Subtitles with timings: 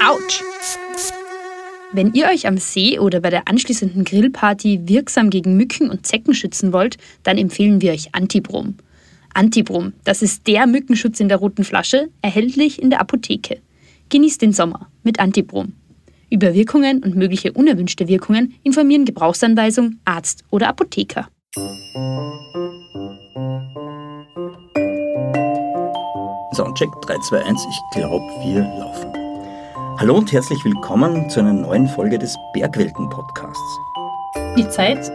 [0.00, 0.42] Autsch!
[1.92, 6.34] Wenn ihr euch am See oder bei der anschließenden Grillparty wirksam gegen Mücken und Zecken
[6.34, 8.76] schützen wollt, dann empfehlen wir euch Antibrom.
[9.34, 13.60] Antibrom, das ist der Mückenschutz in der roten Flasche, erhältlich in der Apotheke.
[14.08, 15.72] Genießt den Sommer mit Antibrom.
[16.30, 21.28] Über Wirkungen und mögliche unerwünschte Wirkungen informieren Gebrauchsanweisung, Arzt oder Apotheker.
[26.54, 29.17] Soundcheck 3, 2, 1, ich glaube, wir laufen.
[30.00, 33.80] Hallo und herzlich willkommen zu einer neuen Folge des Bergwelten-Podcasts.
[34.56, 35.10] Die Zeit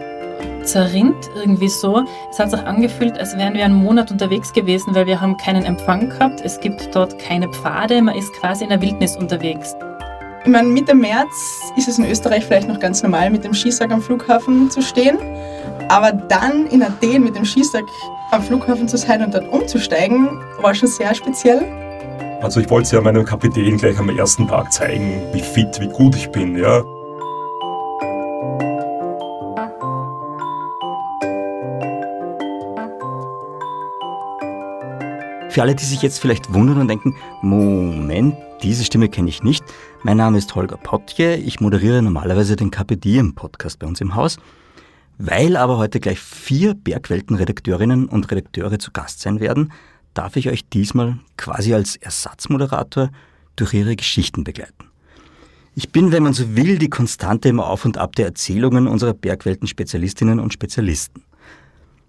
[0.62, 2.04] zerrinnt irgendwie so.
[2.30, 5.64] Es hat sich angefühlt, als wären wir einen Monat unterwegs gewesen, weil wir haben keinen
[5.64, 6.42] Empfang gehabt.
[6.44, 9.74] Es gibt dort keine Pfade, man ist quasi in der Wildnis unterwegs.
[10.44, 13.90] Ich meine, Mitte März ist es in Österreich vielleicht noch ganz normal, mit dem Skisack
[13.90, 15.16] am Flughafen zu stehen.
[15.88, 17.86] Aber dann in Athen mit dem Skisack
[18.30, 20.28] am Flughafen zu sein und dort umzusteigen,
[20.60, 21.83] war schon sehr speziell.
[22.44, 26.14] Also ich wollte ja meinem Kapitän gleich am ersten Tag zeigen, wie fit, wie gut
[26.14, 26.82] ich bin, ja.
[35.48, 39.64] Für alle, die sich jetzt vielleicht wundern und denken, Moment, diese Stimme kenne ich nicht.
[40.02, 44.16] Mein Name ist Holger Potje, ich moderiere normalerweise den KPD im Podcast bei uns im
[44.16, 44.36] Haus.
[45.16, 49.72] Weil aber heute gleich vier Bergwelten-Redakteurinnen und Redakteure zu Gast sein werden,
[50.14, 53.10] darf ich euch diesmal quasi als Ersatzmoderator
[53.56, 54.90] durch ihre Geschichten begleiten.
[55.76, 59.12] Ich bin, wenn man so will, die Konstante im Auf und Ab der Erzählungen unserer
[59.12, 61.24] Bergwelten-Spezialistinnen und Spezialisten.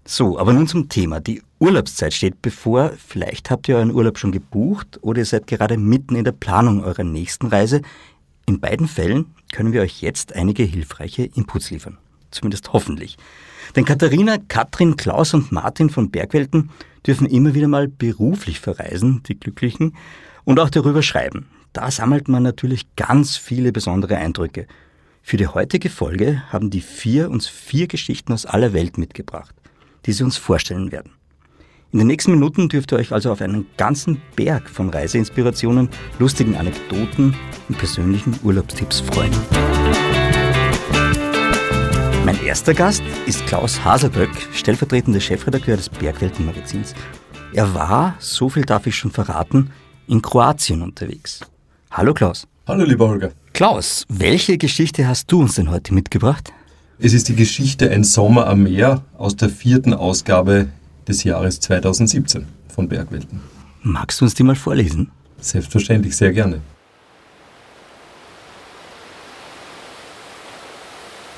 [0.04, 1.18] So, aber nun zum Thema.
[1.18, 2.92] Die Urlaubszeit steht bevor.
[2.96, 6.84] Vielleicht habt ihr euren Urlaub schon gebucht oder ihr seid gerade mitten in der Planung
[6.84, 7.82] eurer nächsten Reise.
[8.46, 11.98] In beiden Fällen können wir euch jetzt einige hilfreiche Inputs liefern.
[12.30, 13.16] Zumindest hoffentlich.
[13.74, 16.70] Denn Katharina, Katrin, Klaus und Martin von Bergwelten
[17.06, 19.96] dürfen immer wieder mal beruflich verreisen, die Glücklichen,
[20.44, 21.46] und auch darüber schreiben.
[21.72, 24.66] Da sammelt man natürlich ganz viele besondere Eindrücke.
[25.22, 29.54] Für die heutige Folge haben die vier uns vier Geschichten aus aller Welt mitgebracht
[30.06, 31.12] die sie uns vorstellen werden.
[31.92, 35.88] In den nächsten Minuten dürft ihr euch also auf einen ganzen Berg von Reiseinspirationen,
[36.18, 37.34] lustigen Anekdoten
[37.68, 39.32] und persönlichen Urlaubstipps freuen.
[42.36, 46.94] Mein erster Gast ist Klaus Haselböck, stellvertretender Chefredakteur des Bergwelten-Magazins.
[47.54, 49.70] Er war, so viel darf ich schon verraten,
[50.06, 51.40] in Kroatien unterwegs.
[51.90, 52.46] Hallo Klaus.
[52.66, 53.32] Hallo lieber Holger.
[53.54, 56.52] Klaus, welche Geschichte hast du uns denn heute mitgebracht?
[56.98, 60.68] Es ist die Geschichte Ein Sommer am Meer aus der vierten Ausgabe
[61.08, 63.40] des Jahres 2017 von Bergwelten.
[63.82, 65.10] Magst du uns die mal vorlesen?
[65.40, 66.60] Selbstverständlich, sehr gerne.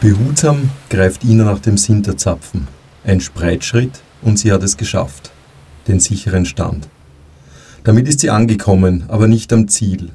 [0.01, 2.69] Behutsam greift Ina nach dem Sinterzapfen.
[3.03, 5.33] Ein Spreitschritt und sie hat es geschafft.
[5.89, 6.89] Den sicheren Stand.
[7.83, 10.11] Damit ist sie angekommen, aber nicht am Ziel.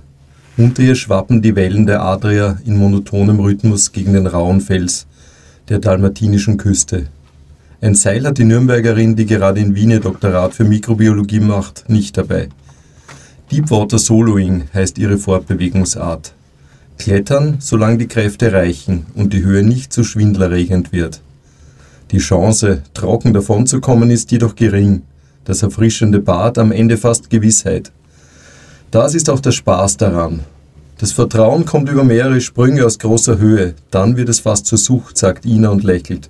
[0.56, 5.06] Unter ihr schwappen die Wellen der Adria in monotonem Rhythmus gegen den rauen Fels,
[5.68, 7.08] der dalmatinischen Küste.
[7.82, 12.16] Ein Seil hat die Nürnbergerin, die gerade in Wien ihr Doktorat für Mikrobiologie macht, nicht
[12.18, 12.48] dabei.
[13.52, 16.34] Deepwater Soloing heißt ihre Fortbewegungsart.
[16.98, 21.22] Klettern, solange die Kräfte reichen und die Höhe nicht zu schwindlerregend wird.
[22.12, 25.02] Die Chance, trocken davonzukommen, ist jedoch gering.
[25.46, 27.92] Das erfrischende Bad am Ende fast Gewissheit.
[28.92, 30.42] Das ist auch der Spaß daran,
[31.04, 35.18] das Vertrauen kommt über mehrere Sprünge aus großer Höhe, dann wird es fast zur Sucht,
[35.18, 36.30] sagt Ina und lächelt.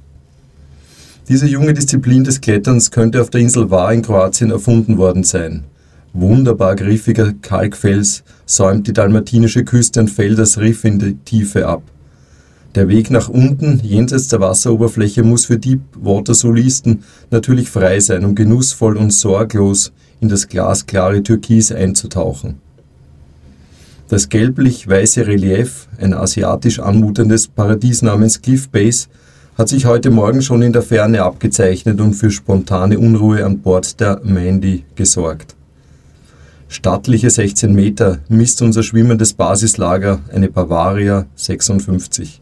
[1.29, 5.65] Diese junge Disziplin des Kletterns könnte auf der Insel Var in Kroatien erfunden worden sein.
[6.13, 8.23] Wunderbar griffiger Kalkfels
[8.55, 11.83] säumt die dalmatinische Küste und fällt das Riff in die Tiefe ab.
[12.75, 18.97] Der Weg nach unten, jenseits der Wasseroberfläche, muss für Deepwater-Solisten natürlich frei sein, um genussvoll
[18.97, 22.55] und sorglos in das glasklare Türkis einzutauchen.
[24.07, 29.07] Das gelblich-weiße Relief, ein asiatisch anmutendes Paradies namens Cliff Base,
[29.57, 33.99] hat sich heute Morgen schon in der Ferne abgezeichnet und für spontane Unruhe an Bord
[33.99, 35.55] der Mandy gesorgt.
[36.73, 42.41] Stattliche 16 Meter misst unser schwimmendes Basislager, eine Bavaria 56.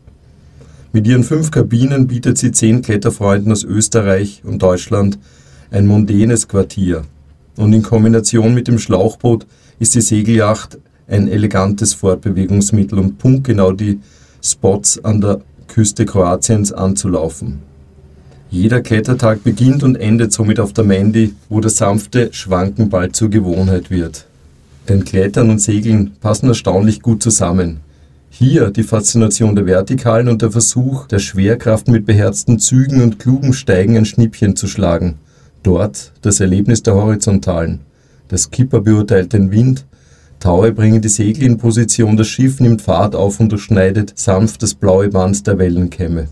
[0.93, 5.19] Mit ihren fünf Kabinen bietet sie zehn Kletterfreunden aus Österreich und Deutschland
[5.69, 7.01] ein mondänes Quartier.
[7.57, 9.45] Und in Kombination mit dem Schlauchboot
[9.79, 10.77] ist die Segelyacht
[11.09, 13.99] ein elegantes Fortbewegungsmittel, um punktgenau die
[14.41, 17.70] Spots an der Küste Kroatiens anzulaufen.
[18.51, 23.29] Jeder Klettertag beginnt und endet somit auf der Mandy, wo das sanfte Schwanken bald zur
[23.29, 24.27] Gewohnheit wird.
[24.89, 27.79] Denn Klettern und Segeln passen erstaunlich gut zusammen.
[28.29, 33.53] Hier die Faszination der Vertikalen und der Versuch der Schwerkraft mit beherzten Zügen und klugen
[33.53, 35.15] Steigen ein Schnippchen zu schlagen.
[35.63, 37.79] Dort das Erlebnis der Horizontalen.
[38.29, 39.85] Der Skipper beurteilt den Wind,
[40.41, 44.73] Taue bringen die Segel in Position, das Schiff nimmt Fahrt auf und durchschneidet sanft das
[44.73, 46.27] blaue Band der Wellenkämme.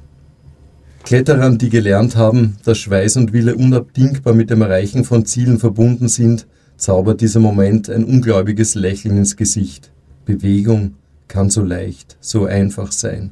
[1.03, 6.07] Kletterern, die gelernt haben, dass Schweiß und Wille unabdingbar mit dem Erreichen von Zielen verbunden
[6.07, 6.45] sind,
[6.77, 9.91] zaubert dieser Moment ein ungläubiges Lächeln ins Gesicht.
[10.25, 10.95] Bewegung
[11.27, 13.31] kann so leicht, so einfach sein.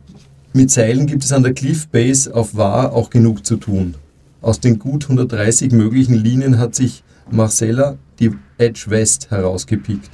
[0.53, 3.95] Mit Seilen gibt es an der Cliff Base auf War auch genug zu tun.
[4.41, 10.09] Aus den gut 130 möglichen Linien hat sich Marcella die Edge West herausgepickt.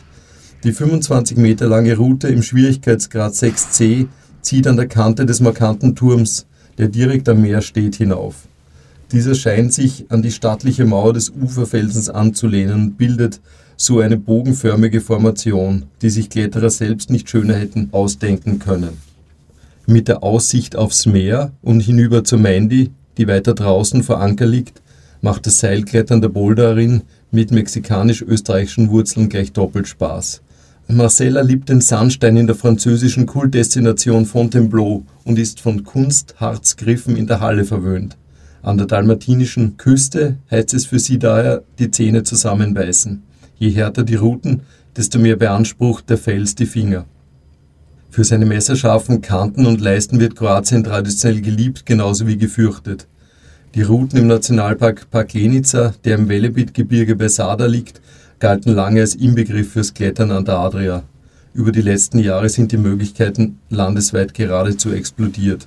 [0.64, 4.08] Die 25 Meter lange Route im Schwierigkeitsgrad 6c
[4.42, 6.46] zieht an der Kante des markanten Turms,
[6.78, 8.48] der direkt am Meer steht, hinauf.
[9.12, 13.42] Dieser scheint sich an die stattliche Mauer des Uferfelsens anzulehnen und bildet
[13.78, 18.98] so eine bogenförmige Formation, die sich Kletterer selbst nicht schöner hätten ausdenken können.
[19.86, 24.82] Mit der Aussicht aufs Meer und hinüber zur Mandy, die weiter draußen vor Anker liegt,
[25.22, 30.42] macht das Seilklettern der Boulderin mit mexikanisch-österreichischen Wurzeln gleich doppelt Spaß.
[30.88, 37.40] Marcella liebt den Sandstein in der französischen Kultdestination Fontainebleau und ist von Kunstharzgriffen in der
[37.40, 38.18] Halle verwöhnt.
[38.62, 43.24] An der dalmatinischen Küste heißt es für sie daher die Zähne zusammenbeißen.
[43.58, 44.62] Je härter die Routen,
[44.96, 47.06] desto mehr beansprucht der Fels die Finger.
[48.10, 53.08] Für seine messerscharfen Kanten und Leisten wird Kroatien traditionell geliebt, genauso wie gefürchtet.
[53.74, 58.02] Die Routen im Nationalpark Park Lenica, der im Velebit-Gebirge bei Sada liegt,
[58.44, 61.04] galten lange als Inbegriff fürs Klettern an der Adria.
[61.54, 65.66] Über die letzten Jahre sind die Möglichkeiten landesweit geradezu explodiert.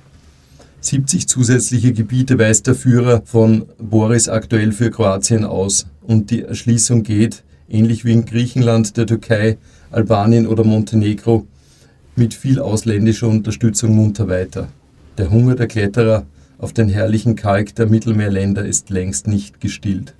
[0.81, 7.01] 70 zusätzliche Gebiete weist der Führer von Boris aktuell für Kroatien aus und die Erschließung
[7.01, 9.57] geht, ähnlich wie in Griechenland, der Türkei,
[9.89, 11.47] Albanien oder Montenegro,
[12.15, 14.67] mit viel ausländischer Unterstützung munter weiter.
[15.17, 16.27] Der Hunger der Kletterer
[16.59, 20.13] auf den herrlichen Kalk der Mittelmeerländer ist längst nicht gestillt.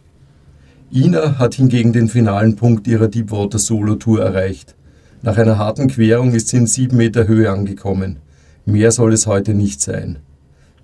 [0.92, 4.76] Ina hat hingegen den finalen Punkt ihrer Deepwater Solo Tour erreicht.
[5.22, 8.20] Nach einer harten Querung ist sie in sieben Meter Höhe angekommen.
[8.66, 10.20] Mehr soll es heute nicht sein.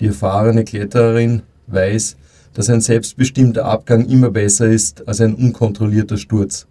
[0.01, 2.17] Die erfahrene Klettererin weiß,
[2.53, 6.67] dass ein selbstbestimmter Abgang immer besser ist als ein unkontrollierter Sturz.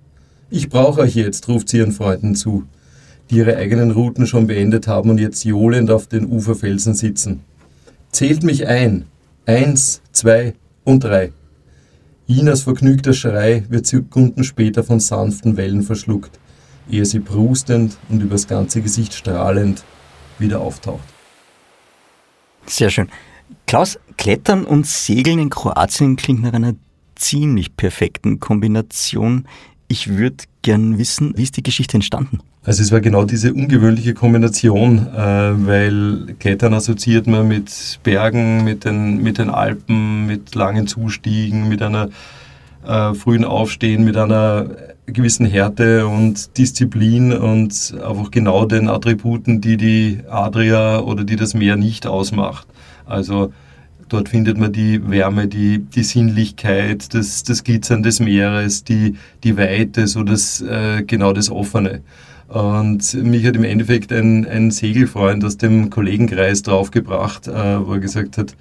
[0.51, 2.65] Ich brauche euch jetzt, ruft sie ihren Freunden zu,
[3.31, 7.41] die ihre eigenen Routen schon beendet haben und jetzt johlend auf den Uferfelsen sitzen.
[8.11, 9.07] Zählt mich ein.
[9.47, 10.53] Eins, zwei
[10.85, 11.33] und drei.
[12.27, 16.39] Inas vergnügter Schrei wird Sekunden später von sanften Wellen verschluckt,
[16.91, 19.85] ehe sie prustend und übers ganze Gesicht strahlend
[20.39, 21.03] wieder auftaucht.
[22.67, 23.09] Sehr schön.
[23.67, 26.75] Klaus, Klettern und Segeln in Kroatien klingt nach einer
[27.17, 29.49] ziemlich perfekten Kombination.
[29.89, 32.41] Ich würde gern wissen, wie ist die Geschichte entstanden?
[32.65, 35.19] Also es war genau diese ungewöhnliche Kombination, äh,
[35.67, 41.83] weil Klettern assoziiert man mit Bergen, mit den, mit den Alpen, mit langen Zustiegen, mit
[41.83, 42.11] einer
[42.87, 44.67] äh, frühen Aufstehen, mit einer
[45.07, 51.55] gewissen Härte und Disziplin und einfach genau den Attributen, die die Adria oder die das
[51.55, 52.69] Meer nicht ausmacht.
[53.05, 53.53] Also
[54.09, 59.57] dort findet man die Wärme, die, die Sinnlichkeit, das, das Glitzern des Meeres, die, die
[59.57, 62.03] Weite, so das, äh, genau das Offene.
[62.53, 68.01] Und mich hat im Endeffekt ein, ein Segelfreund aus dem Kollegenkreis draufgebracht, äh, wo er
[68.01, 68.55] gesagt hat,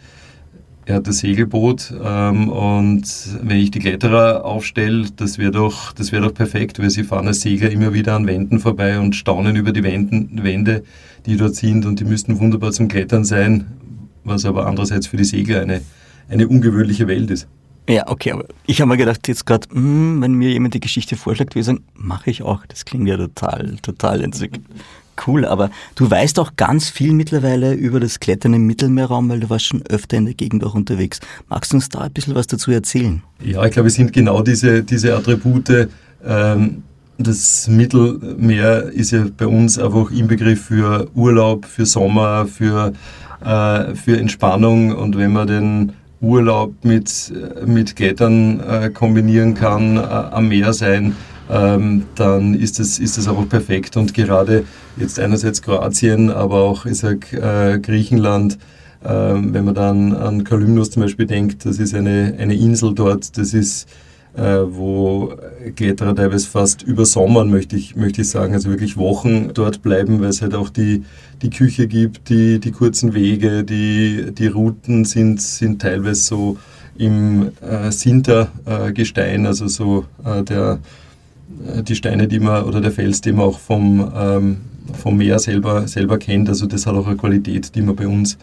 [0.85, 3.03] er hat das Segelboot ähm, und
[3.43, 7.41] wenn ich die Kletterer aufstelle, das wäre doch, wär doch perfekt, weil sie fahren als
[7.41, 10.83] Segler immer wieder an Wänden vorbei und staunen über die Wänden, Wände,
[11.25, 13.67] die dort sind und die müssten wunderbar zum Klettern sein,
[14.23, 15.81] was aber andererseits für die Segler eine,
[16.29, 17.47] eine ungewöhnliche Welt ist.
[17.91, 21.17] Ja, okay, aber ich habe mir gedacht, jetzt gerade, hm, wenn mir jemand die Geschichte
[21.17, 22.65] vorschlägt, würde ich sagen, mache ich auch.
[22.67, 24.65] Das klingt ja total, total entzückend.
[25.27, 29.49] Cool, aber du weißt auch ganz viel mittlerweile über das Klettern im Mittelmeerraum, weil du
[29.49, 31.19] warst schon öfter in der Gegend auch unterwegs.
[31.49, 33.21] Magst du uns da ein bisschen was dazu erzählen?
[33.43, 35.89] Ja, ich glaube, es sind genau diese, diese Attribute.
[36.25, 36.83] Ähm,
[37.17, 42.93] das Mittelmeer ist ja bei uns einfach Inbegriff für Urlaub, für Sommer, für,
[43.43, 44.95] äh, für Entspannung.
[44.95, 47.33] Und wenn man den Urlaub mit,
[47.65, 51.15] mit Klettern äh, kombinieren kann, äh, am Meer sein,
[51.49, 53.97] ähm, dann ist das, ist das einfach perfekt.
[53.97, 54.63] Und gerade
[54.97, 58.57] jetzt einerseits Kroatien, aber auch ich sag, äh, Griechenland,
[59.03, 63.37] ähm, wenn man dann an Kalymnos zum Beispiel denkt, das ist eine, eine Insel dort,
[63.37, 63.87] das ist
[64.33, 65.33] wo
[65.75, 70.21] Kletterer teilweise fast über Sommern, möchte ich, möchte ich sagen, also wirklich Wochen dort bleiben,
[70.21, 71.03] weil es halt auch die,
[71.41, 76.57] die Küche gibt, die, die kurzen Wege, die, die Routen sind, sind teilweise so
[76.97, 80.79] im äh, Sintergestein, äh, also so äh, der,
[81.67, 84.57] äh, die Steine, die man oder der Fels, den man auch vom, ähm,
[84.93, 86.47] vom Meer selber, selber kennt.
[86.49, 88.37] Also das hat auch eine Qualität, die man bei uns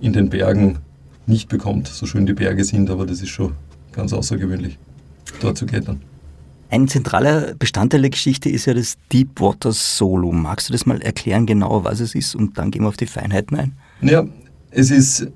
[0.00, 0.78] in den Bergen
[1.26, 3.52] nicht bekommt, so schön die Berge sind, aber das ist schon
[3.92, 4.78] ganz außergewöhnlich
[5.40, 6.00] dort zu klettern.
[6.70, 10.30] Ein zentraler Bestandteil der Geschichte ist ja das Deepwater Solo.
[10.30, 13.06] Magst du das mal erklären, genau was es ist und dann gehen wir auf die
[13.06, 13.72] Feinheiten ein?
[14.02, 14.24] Ja,
[14.70, 15.26] es ist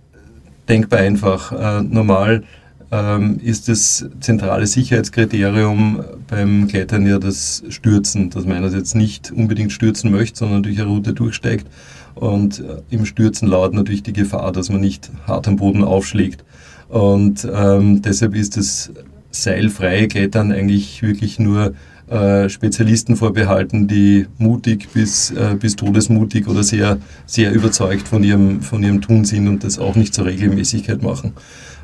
[0.69, 1.51] denkbar einfach.
[1.51, 2.45] Äh, normal
[2.93, 9.73] ähm, ist das zentrale Sicherheitskriterium beim Klettern ja das Stürzen, dass man einerseits nicht unbedingt
[9.73, 11.67] stürzen möchte, sondern durch eine Route durchsteigt.
[12.15, 16.45] Und äh, im Stürzen lauert natürlich die Gefahr, dass man nicht hart am Boden aufschlägt.
[16.89, 18.93] Und ähm, deshalb ist das
[19.35, 21.75] seilfreie Klettern eigentlich wirklich nur
[22.09, 28.61] äh, Spezialisten vorbehalten, die mutig bis, äh, bis todesmutig oder sehr, sehr überzeugt von ihrem,
[28.61, 31.33] von ihrem Tun sind und das auch nicht zur Regelmäßigkeit machen.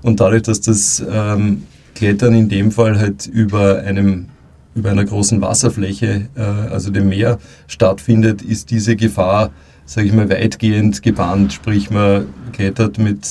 [0.03, 1.65] Und dadurch, dass das ähm,
[1.95, 4.27] Klettern in dem Fall halt über einem
[4.75, 9.51] über einer großen Wasserfläche, äh, also dem Meer, stattfindet, ist diese Gefahr,
[9.85, 11.53] sage ich mal, weitgehend gebannt.
[11.53, 13.29] Sprich, man klettert mit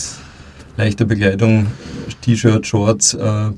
[0.75, 1.67] leichter Bekleidung,
[2.21, 3.51] T-Shirt, Shorts, äh,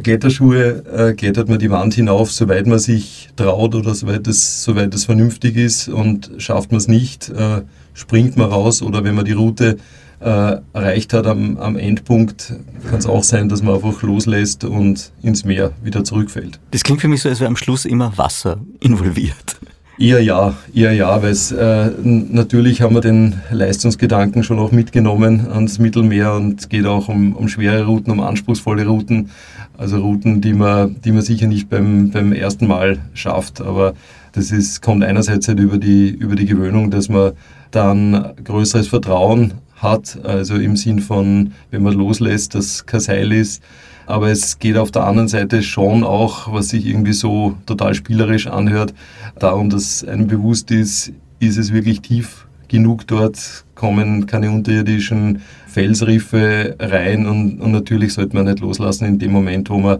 [0.00, 4.94] Kletterschuhe äh, klettert man die Wand hinauf, soweit man sich traut oder soweit es, soweit
[4.94, 7.62] es vernünftig ist und schafft man es nicht, äh,
[7.94, 9.76] springt man raus oder wenn man die Route
[10.20, 12.54] äh, erreicht hat am, am Endpunkt,
[12.88, 16.58] kann es auch sein, dass man einfach loslässt und ins Meer wieder zurückfällt.
[16.72, 19.58] Das klingt für mich so, als wäre am Schluss immer Wasser involviert.
[20.00, 25.80] Eher ja, eher ja, weil äh, natürlich haben wir den Leistungsgedanken schon auch mitgenommen ans
[25.80, 29.30] Mittelmeer und geht auch um, um schwere Routen, um anspruchsvolle Routen.
[29.76, 33.60] Also Routen, die man, die man sicher nicht beim, beim ersten Mal schafft.
[33.60, 33.94] Aber
[34.32, 37.32] das ist, kommt einerseits halt über die, über die Gewöhnung, dass man
[37.72, 43.62] dann größeres Vertrauen hat, also im Sinn von, wenn man loslässt, dass kein Seil ist.
[44.08, 48.46] Aber es geht auf der anderen Seite schon auch, was sich irgendwie so total spielerisch
[48.46, 48.94] anhört,
[49.38, 56.74] darum, dass einem bewusst ist, ist es wirklich tief genug dort, kommen keine unterirdischen Felsriffe
[56.80, 59.98] rein und, und natürlich sollte man nicht loslassen in dem Moment, wo man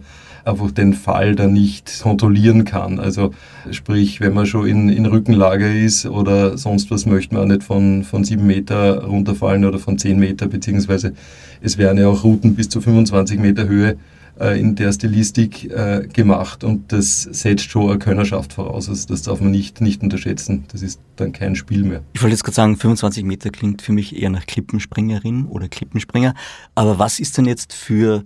[0.48, 2.98] einfach den Fall dann nicht kontrollieren kann.
[2.98, 3.32] Also
[3.70, 7.62] sprich, wenn man schon in, in Rückenlage ist oder sonst was, möchte man auch nicht
[7.62, 11.12] von, von sieben Meter runterfallen oder von zehn Meter, beziehungsweise
[11.60, 13.96] es wären ja auch Routen bis zu 25 Meter Höhe
[14.40, 18.88] äh, in der Stilistik äh, gemacht und das setzt schon eine Könnerschaft voraus.
[18.88, 20.64] Also das darf man nicht, nicht unterschätzen.
[20.70, 22.02] Das ist dann kein Spiel mehr.
[22.12, 26.34] Ich wollte jetzt gerade sagen, 25 Meter klingt für mich eher nach Klippenspringerin oder Klippenspringer.
[26.74, 28.24] Aber was ist denn jetzt für,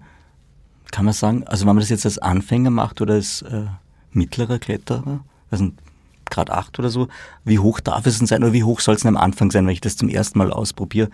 [0.93, 3.65] kann man sagen, also wenn man das jetzt als Anfänger macht oder als äh,
[4.13, 5.71] mittlerer Kletterer, also
[6.31, 7.09] Grad 8 oder so,
[7.45, 9.67] wie hoch darf es denn sein oder wie hoch soll es denn am Anfang sein,
[9.67, 11.09] wenn ich das zum ersten Mal ausprobiere?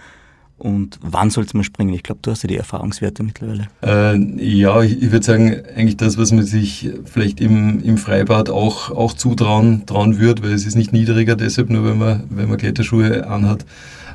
[0.58, 1.94] Und wann sollte man springen?
[1.94, 3.68] Ich glaube, du hast ja die Erfahrungswerte mittlerweile.
[3.80, 8.50] Äh, ja, ich, ich würde sagen, eigentlich das, was man sich vielleicht im, im Freibad
[8.50, 12.48] auch, auch zutrauen trauen wird, weil es ist nicht niedriger, deshalb nur, wenn man, wenn
[12.48, 13.64] man Kletterschuhe anhat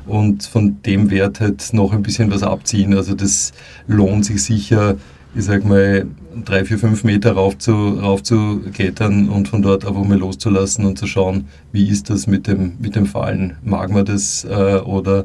[0.06, 2.94] und von dem Wert halt noch ein bisschen was abziehen.
[2.94, 3.52] Also das
[3.86, 4.96] lohnt sich sicher,
[5.36, 6.06] ich sag mal,
[6.44, 10.84] drei, vier, fünf Meter rauf zu, rauf zu klettern und von dort einfach mal loszulassen
[10.84, 13.56] und zu schauen, wie ist das mit dem, mit dem Fallen?
[13.62, 15.24] Mag man das äh, oder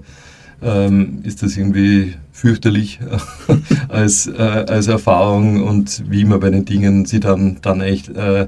[0.62, 3.00] ähm, ist das irgendwie fürchterlich
[3.90, 8.48] als, äh, als Erfahrung und wie man bei den Dingen sie dann, dann echt äh,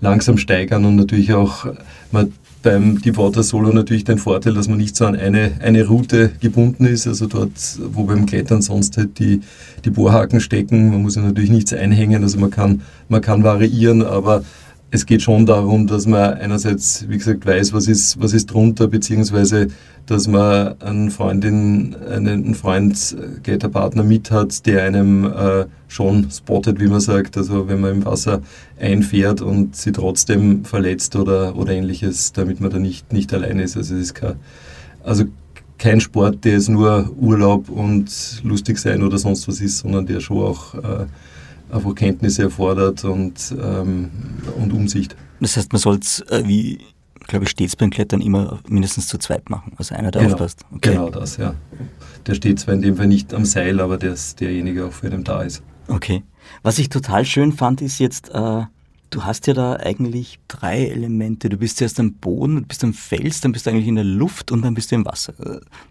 [0.00, 1.66] langsam steigern und natürlich auch
[2.10, 2.32] man
[2.66, 6.84] beim Deepwater Solo natürlich den Vorteil, dass man nicht so an eine, eine Route gebunden
[6.84, 7.52] ist, also dort,
[7.92, 9.40] wo beim Klettern sonst halt die,
[9.84, 10.90] die Bohrhaken stecken.
[10.90, 14.42] Man muss ja natürlich nichts einhängen, also man kann, man kann variieren, aber
[14.90, 18.86] es geht schon darum, dass man einerseits, wie gesagt, weiß, was ist, was ist drunter,
[18.86, 19.68] beziehungsweise,
[20.06, 26.86] dass man einen Freundin, einen Freund, Kletterpartner mit hat, der einem äh, schon spottet, wie
[26.86, 27.36] man sagt.
[27.36, 28.42] Also wenn man im Wasser
[28.78, 33.76] einfährt und sie trotzdem verletzt oder, oder ähnliches, damit man da nicht, nicht allein ist.
[33.76, 34.36] Also es ist kein,
[35.02, 35.24] also
[35.78, 40.20] kein Sport, der jetzt nur Urlaub und lustig sein oder sonst was ist, sondern der
[40.20, 41.06] schon auch äh,
[41.70, 44.10] einfach Kenntnisse erfordert und, ähm,
[44.56, 45.16] und Umsicht.
[45.40, 46.80] Das heißt, man soll es, äh, wie
[47.26, 50.64] glaube ich, stets beim Klettern immer mindestens zu zweit machen, also einer, der genau, aufpasst.
[50.72, 50.92] Okay.
[50.92, 51.54] Genau das, ja.
[52.26, 55.10] Der steht zwar in dem Fall nicht am Seil, aber der ist derjenige auch für
[55.10, 55.62] den da ist.
[55.88, 56.22] Okay.
[56.62, 58.62] Was ich total schön fand, ist jetzt, äh,
[59.10, 61.48] Du hast ja da eigentlich drei Elemente.
[61.48, 64.04] Du bist zuerst am Boden, du bist am Fels, dann bist du eigentlich in der
[64.04, 65.32] Luft und dann bist du im Wasser.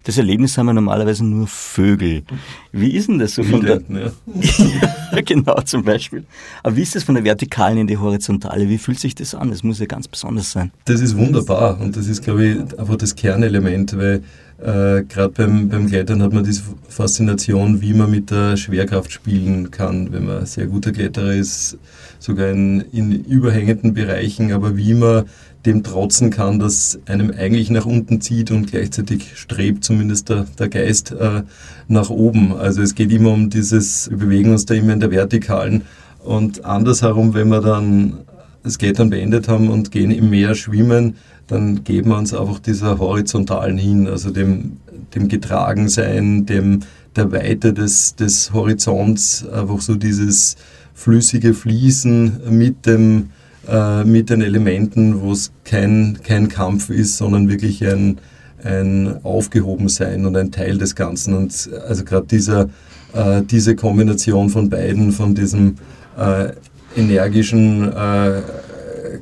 [0.04, 2.24] Das Erlebnis haben ja normalerweise nur Vögel.
[2.72, 3.82] Wie ist denn das so von der...
[3.90, 4.12] Ja.
[5.14, 6.26] ja, genau, zum Beispiel.
[6.64, 8.68] Aber wie ist das von der Vertikalen in die Horizontale?
[8.68, 9.50] Wie fühlt sich das an?
[9.50, 10.72] Das muss ja ganz besonders sein.
[10.86, 14.24] Das ist wunderbar und das ist, glaube ich, einfach das Kernelement, weil
[14.58, 19.70] äh, Gerade beim, beim Klettern hat man diese Faszination, wie man mit der Schwerkraft spielen
[19.70, 21.78] kann, wenn man sehr guter Kletterer ist,
[22.26, 25.26] sogar in, in überhängenden Bereichen, aber wie man
[25.66, 30.70] dem trotzen kann, dass einem eigentlich nach unten zieht und gleichzeitig strebt zumindest der, der
[30.70, 31.44] Geist äh,
[31.88, 32.54] nach oben.
[32.54, 35.84] Also es geht immer um dieses, wir bewegen uns da immer in der Vertikalen
[36.24, 38.20] Und andersherum, wenn wir dann
[38.64, 41.16] das Klettern beendet haben und gehen im Meer schwimmen,
[41.48, 44.78] dann geben wir uns einfach dieser horizontalen hin, also dem,
[45.14, 46.80] dem Getragensein, dem,
[47.16, 50.58] der Weite des, des Horizonts, einfach so dieses
[50.96, 53.30] flüssige Fließen mit, dem,
[53.68, 58.18] äh, mit den Elementen, wo es kein, kein Kampf ist, sondern wirklich ein,
[58.64, 61.36] ein Aufgehobensein und ein Teil des Ganzen.
[61.36, 62.70] Und also gerade dieser,
[63.14, 65.76] äh, diese Kombination von beiden, von diesem
[66.18, 66.54] äh,
[66.98, 68.42] energischen, äh,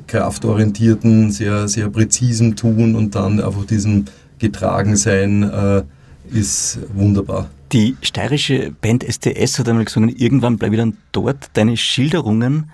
[0.06, 4.06] kraftorientierten, sehr, sehr präzisen Tun und dann einfach diesem
[4.38, 5.82] Getragensein äh,
[6.32, 7.48] ist wunderbar.
[7.72, 11.50] Die steirische Band STS hat einmal gesungen, irgendwann bleibe ich dann dort.
[11.54, 12.70] Deine Schilderungen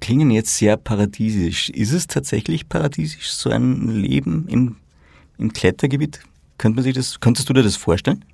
[0.00, 1.70] klingen jetzt sehr paradiesisch.
[1.70, 4.76] Ist es tatsächlich paradiesisch, so ein Leben im,
[5.38, 6.20] im Klettergebiet?
[6.56, 8.24] Könnte man sich das, könntest du dir das vorstellen?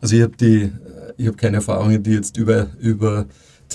[0.00, 0.72] Also ich habe die,
[1.36, 3.26] keine Erfahrungen, die jetzt über, über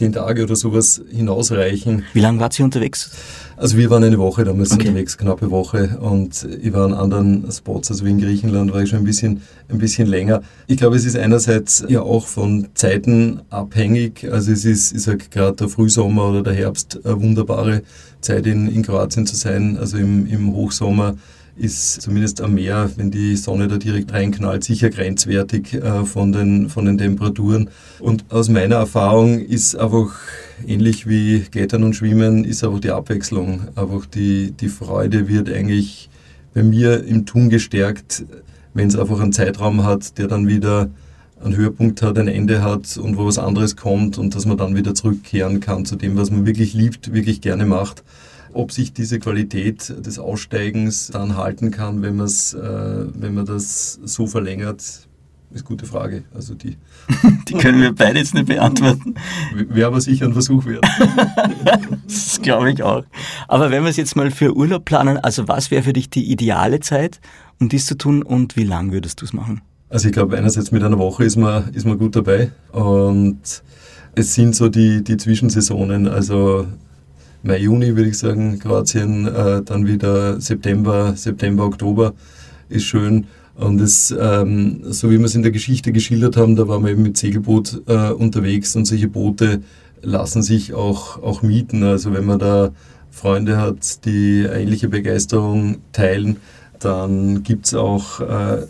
[0.02, 2.06] zehn Tage oder sowas hinausreichen.
[2.14, 3.12] Wie lange wart ihr unterwegs?
[3.56, 4.88] Also wir waren eine Woche damals okay.
[4.88, 6.00] unterwegs, knappe Woche.
[6.02, 9.44] Und ich war an anderen Spots, also wie in Griechenland war ich schon ein bisschen,
[9.70, 10.42] ein bisschen länger.
[10.66, 14.28] Ich glaube, es ist einerseits ja auch von Zeiten abhängig.
[14.32, 17.84] Also es ist, ich sage gerade der Frühsommer oder der Herbst eine wunderbare
[18.22, 19.78] Zeit in, in Kroatien zu sein.
[19.78, 21.16] Also im, im Hochsommer
[21.62, 26.70] ist zumindest am Meer, wenn die Sonne da direkt reinknallt, sicher grenzwertig äh, von, den,
[26.70, 27.70] von den Temperaturen.
[28.00, 30.12] Und aus meiner Erfahrung ist einfach
[30.66, 33.68] ähnlich wie Klettern und Schwimmen, ist einfach die Abwechslung.
[33.76, 36.10] Einfach die, die Freude wird eigentlich
[36.56, 38.26] bei mir im Tun gestärkt,
[38.74, 40.90] wenn es einfach einen Zeitraum hat, der dann wieder
[41.44, 44.76] einen Höhepunkt hat, ein Ende hat und wo was anderes kommt und dass man dann
[44.76, 48.04] wieder zurückkehren kann zu dem, was man wirklich liebt, wirklich gerne macht.
[48.54, 54.28] Ob sich diese Qualität des Aussteigens dann halten kann, wenn, äh, wenn man das so
[54.28, 55.08] verlängert, ist
[55.54, 56.24] eine gute Frage.
[56.34, 56.78] Also die,
[57.48, 59.16] die können wir beide jetzt nicht beantworten.
[59.54, 60.86] Wäre aber sicher ein Versuch wert.
[62.08, 63.04] das glaube ich auch.
[63.48, 66.32] Aber wenn wir es jetzt mal für Urlaub planen, also was wäre für dich die
[66.32, 67.20] ideale Zeit,
[67.60, 69.62] um dies zu tun und wie lang würdest du es machen?
[69.90, 73.42] Also ich glaube, einerseits mit einer Woche ist man, ist man gut dabei und
[74.16, 76.66] es sind so die, die Zwischensaisonen, also
[77.44, 82.14] Mai, Juni würde ich sagen, Kroatien, äh, dann wieder September, September, Oktober
[82.70, 83.26] ist schön.
[83.56, 86.92] Und es, ähm, so wie wir es in der Geschichte geschildert haben, da waren wir
[86.92, 89.64] eben mit Segelboot äh, unterwegs und solche Boote
[90.04, 91.82] lassen sich auch, auch mieten.
[91.84, 92.70] Also wenn man da
[93.10, 96.38] Freunde hat, die ähnliche Begeisterung teilen,
[96.78, 98.68] dann gibt es auch äh,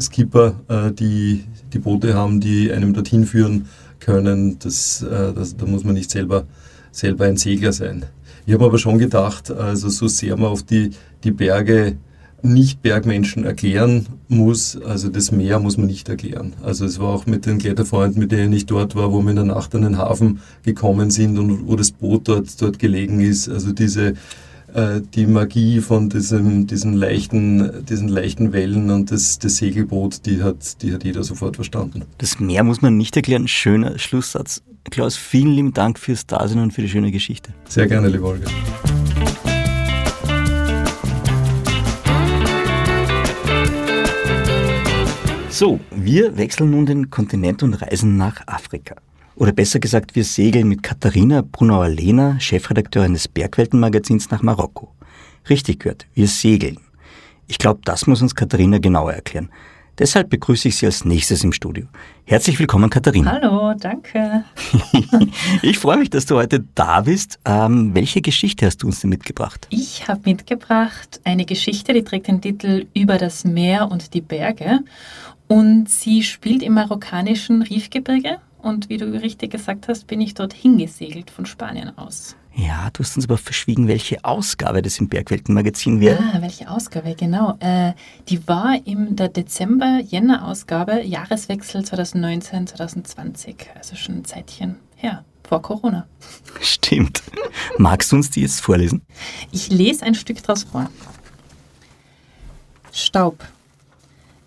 [0.00, 3.66] Skipper, äh, die die Boote haben, die einem dorthin führen
[4.00, 4.58] können.
[4.58, 6.44] Das, äh, das, da muss man nicht selber
[6.92, 8.04] selber ein Segler sein.
[8.46, 10.90] Ich habe aber schon gedacht, also so sehr man auf die,
[11.24, 11.96] die Berge
[12.42, 16.54] nicht Bergmenschen erklären muss, also das Meer muss man nicht erklären.
[16.62, 19.36] Also es war auch mit den Kletterfreunden, mit denen ich dort war, wo wir in
[19.36, 23.48] der Nacht an den Hafen gekommen sind und wo das Boot dort, dort gelegen ist.
[23.48, 24.14] Also diese,
[24.74, 30.42] äh, die Magie von diesem, diesen, leichten, diesen leichten Wellen und das, das Segelboot, die
[30.42, 32.04] hat, die hat jeder sofort verstanden.
[32.18, 33.48] Das Meer muss man nicht erklären.
[33.48, 34.62] Schöner Schlusssatz.
[34.90, 37.52] Klaus, vielen lieben Dank fürs Dasein und für die schöne Geschichte.
[37.68, 38.46] Sehr gerne, liebe Olga.
[45.50, 48.96] So, wir wechseln nun den Kontinent und reisen nach Afrika.
[49.40, 54.94] Oder besser gesagt, wir segeln mit Katharina Brunauer-Lehner, Chefredakteurin des Bergweltenmagazins, nach Marokko.
[55.48, 56.76] Richtig gehört, wir segeln.
[57.46, 59.48] Ich glaube, das muss uns Katharina genauer erklären.
[59.98, 61.86] Deshalb begrüße ich Sie als nächstes im Studio.
[62.26, 63.32] Herzlich willkommen, Katharina.
[63.32, 64.44] Hallo, danke.
[65.62, 67.38] ich freue mich, dass du heute da bist.
[67.46, 69.66] Ähm, welche Geschichte hast du uns denn mitgebracht?
[69.70, 74.80] Ich habe mitgebracht eine Geschichte, die trägt den Titel Über das Meer und die Berge.
[75.48, 78.36] Und sie spielt im marokkanischen Riefgebirge.
[78.62, 82.36] Und wie du richtig gesagt hast, bin ich dort hingesegelt von Spanien aus.
[82.54, 86.18] Ja, du hast uns aber verschwiegen, welche Ausgabe des im Bergweltenmagazin wäre.
[86.34, 87.56] Ah, welche Ausgabe, genau.
[87.60, 87.92] Äh,
[88.28, 96.06] die war in der Dezember-Jänner-Ausgabe, Jahreswechsel 2019-2020, also schon ein Zeitchen her, vor Corona.
[96.60, 97.22] Stimmt.
[97.78, 99.02] Magst du uns die jetzt vorlesen?
[99.52, 100.90] Ich lese ein Stück daraus vor.
[102.92, 103.44] Staub.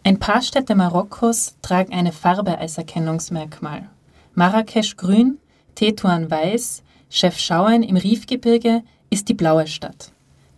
[0.03, 3.89] Ein paar Städte Marokkos tragen eine Farbe als Erkennungsmerkmal.
[4.35, 5.37] Marrakesch grün,
[5.75, 10.11] Tetuan weiß, Chefschauen im Riefgebirge ist die blaue Stadt.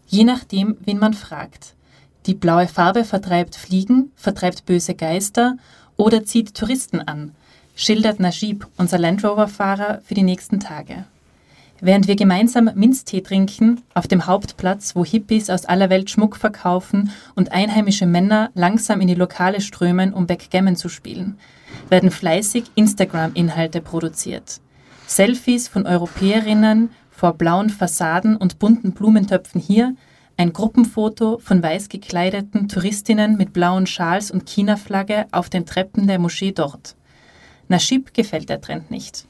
[0.08, 1.74] Je nachdem, wen man fragt.
[2.26, 5.58] Die blaue Farbe vertreibt Fliegen, vertreibt böse Geister
[5.98, 7.32] oder zieht Touristen an,
[7.76, 11.04] schildert Najib, unser Land Rover-Fahrer, für die nächsten Tage.
[11.82, 17.12] Während wir gemeinsam Minztee trinken, auf dem Hauptplatz, wo Hippies aus aller Welt Schmuck verkaufen
[17.36, 21.38] und einheimische Männer langsam in die Lokale strömen, um Backgammon zu spielen,
[21.90, 24.62] werden fleißig Instagram-Inhalte produziert.
[25.08, 29.96] Selfies von Europäerinnen vor blauen Fassaden und bunten Blumentöpfen hier,
[30.38, 36.20] ein Gruppenfoto von weiß gekleideten Touristinnen mit blauen Schals und China-Flagge auf den Treppen der
[36.20, 36.96] Moschee dort.
[37.70, 39.26] Naschib gefällt der Trend nicht.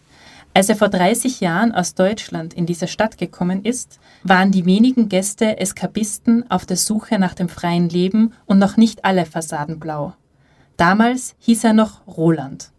[0.56, 5.10] Als er vor 30 Jahren aus Deutschland in diese Stadt gekommen ist, waren die wenigen
[5.10, 10.13] Gäste Eskapisten auf der Suche nach dem freien Leben und noch nicht alle Fassaden blau.
[10.77, 12.71] Damals hieß er noch Roland.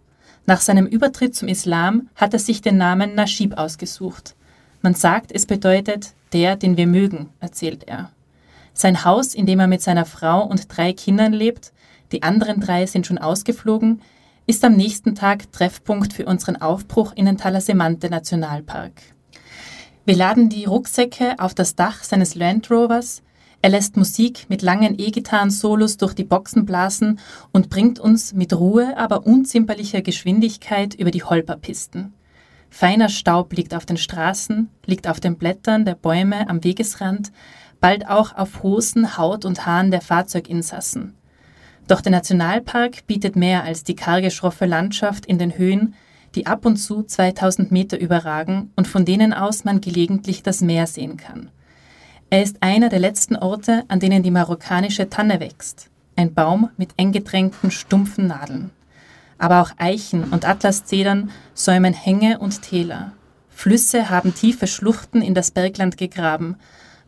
[0.46, 4.36] Nach seinem Übertritt zum Islam hat er sich den Namen Naschib ausgesucht.
[4.82, 8.10] Man sagt, es bedeutet der, den wir mögen, erzählt er.
[8.74, 11.72] Sein Haus, in dem er mit seiner Frau und drei Kindern lebt,
[12.12, 14.02] die anderen drei sind schon ausgeflogen,
[14.46, 18.92] ist am nächsten Tag Treffpunkt für unseren Aufbruch in den Talasemante Nationalpark.
[20.04, 23.22] Wir laden die Rucksäcke auf das Dach seines Land Rovers,
[23.66, 27.18] er lässt Musik mit langen E-Gitarren-Solos durch die Boxen blasen
[27.50, 32.14] und bringt uns mit Ruhe, aber unzimperlicher Geschwindigkeit über die Holperpisten.
[32.70, 37.32] Feiner Staub liegt auf den Straßen, liegt auf den Blättern der Bäume am Wegesrand,
[37.80, 41.16] bald auch auf Hosen, Haut und Haaren der Fahrzeuginsassen.
[41.88, 45.94] Doch der Nationalpark bietet mehr als die karge, schroffe Landschaft in den Höhen,
[46.36, 50.86] die ab und zu 2000 Meter überragen und von denen aus man gelegentlich das Meer
[50.86, 51.50] sehen kann.
[52.30, 56.90] Er ist einer der letzten Orte, an denen die marokkanische Tanne wächst, ein Baum mit
[56.96, 58.70] eng gedrängten, stumpfen Nadeln.
[59.38, 63.12] Aber auch Eichen und Atlaszedern säumen Hänge und Täler.
[63.50, 66.56] Flüsse haben tiefe Schluchten in das Bergland gegraben,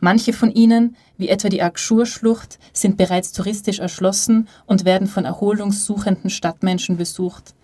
[0.00, 6.30] Manche von ihnen, wie etwa die Akschur-Schlucht, sind bereits touristisch erschlossen und werden von erholungssuchenden
[6.30, 7.54] Stadtmenschen besucht.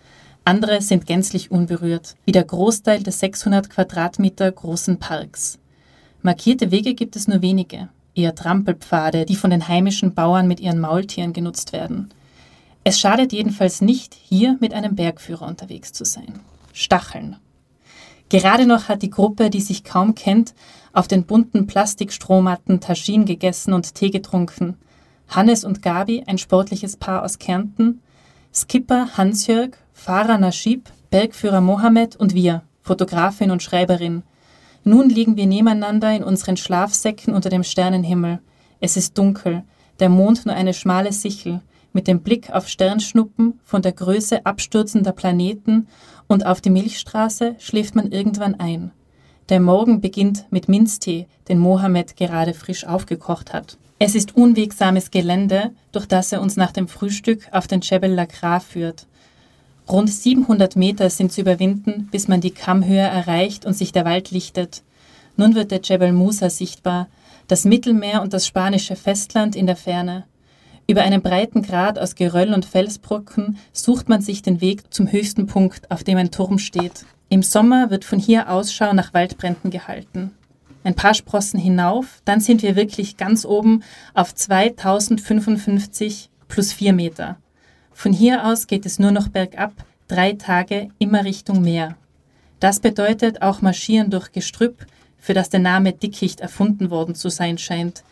[0.43, 5.59] Andere sind gänzlich unberührt, wie der Großteil des 600 Quadratmeter großen Parks.
[6.25, 10.79] Markierte Wege gibt es nur wenige, eher Trampelpfade, die von den heimischen Bauern mit ihren
[10.79, 12.09] Maultieren genutzt werden.
[12.83, 16.39] Es schadet jedenfalls nicht, hier mit einem Bergführer unterwegs zu sein.
[16.73, 17.35] Stacheln.
[18.29, 20.55] Gerade noch hat die Gruppe, die sich kaum kennt,
[20.93, 24.77] auf den bunten Plastikstrohmatten Taschin gegessen und Tee getrunken.
[25.27, 28.01] Hannes und Gabi, ein sportliches Paar aus Kärnten,
[28.51, 34.23] Skipper Hansjörg, Fahrer Naschib, Bergführer Mohammed und wir, Fotografin und Schreiberin.
[34.87, 38.39] Nun liegen wir nebeneinander in unseren Schlafsäcken unter dem Sternenhimmel.
[38.79, 39.63] Es ist dunkel,
[39.99, 45.11] der Mond nur eine schmale Sichel, mit dem Blick auf Sternschnuppen von der Größe abstürzender
[45.11, 45.87] Planeten
[46.27, 48.91] und auf die Milchstraße schläft man irgendwann ein.
[49.49, 53.79] Der Morgen beginnt mit Minztee, den Mohammed gerade frisch aufgekocht hat.
[53.97, 58.59] Es ist unwegsames Gelände, durch das er uns nach dem Frühstück auf den Jebel Lakra
[58.59, 59.07] führt.
[59.87, 64.31] Rund 700 Meter sind zu überwinden, bis man die Kammhöhe erreicht und sich der Wald
[64.31, 64.81] lichtet.
[65.37, 67.07] Nun wird der Jebel Musa sichtbar,
[67.47, 70.25] das Mittelmeer und das spanische Festland in der Ferne.
[70.87, 75.45] Über einen breiten Grat aus Geröll und Felsbrocken sucht man sich den Weg zum höchsten
[75.45, 77.05] Punkt, auf dem ein Turm steht.
[77.29, 80.31] Im Sommer wird von hier Ausschau nach Waldbränden gehalten.
[80.83, 87.37] Ein paar Sprossen hinauf, dann sind wir wirklich ganz oben auf 2055 plus 4 Meter.
[87.95, 89.73] Von hier aus geht es nur noch bergab,
[90.07, 91.97] drei Tage immer Richtung Meer.
[92.59, 94.85] Das bedeutet auch Marschieren durch Gestrüpp,
[95.17, 98.03] für das der Name Dickicht erfunden worden zu sein scheint,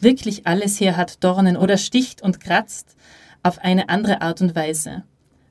[0.00, 2.96] Wirklich alles hier hat Dornen oder sticht und kratzt
[3.42, 5.02] auf eine andere Art und Weise.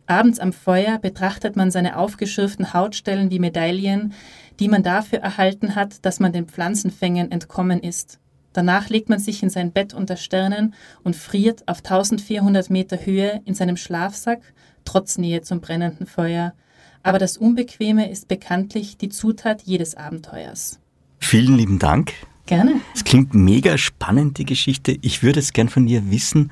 [0.06, 4.14] Abends am Feuer betrachtet man seine aufgeschürften Hautstellen wie Medaillen,
[4.60, 8.20] die man dafür erhalten hat, dass man den Pflanzenfängen entkommen ist.
[8.58, 13.40] Danach legt man sich in sein Bett unter Sternen und friert auf 1400 Meter Höhe
[13.46, 14.42] in seinem Schlafsack,
[14.84, 16.56] trotz Nähe zum brennenden Feuer.
[17.04, 20.80] Aber das Unbequeme ist bekanntlich die Zutat jedes Abenteuers.
[21.20, 22.14] Vielen lieben Dank.
[22.48, 22.82] Gerne.
[22.96, 24.98] Es klingt mega spannend, die Geschichte.
[25.04, 26.52] Ich würde es gern von dir wissen,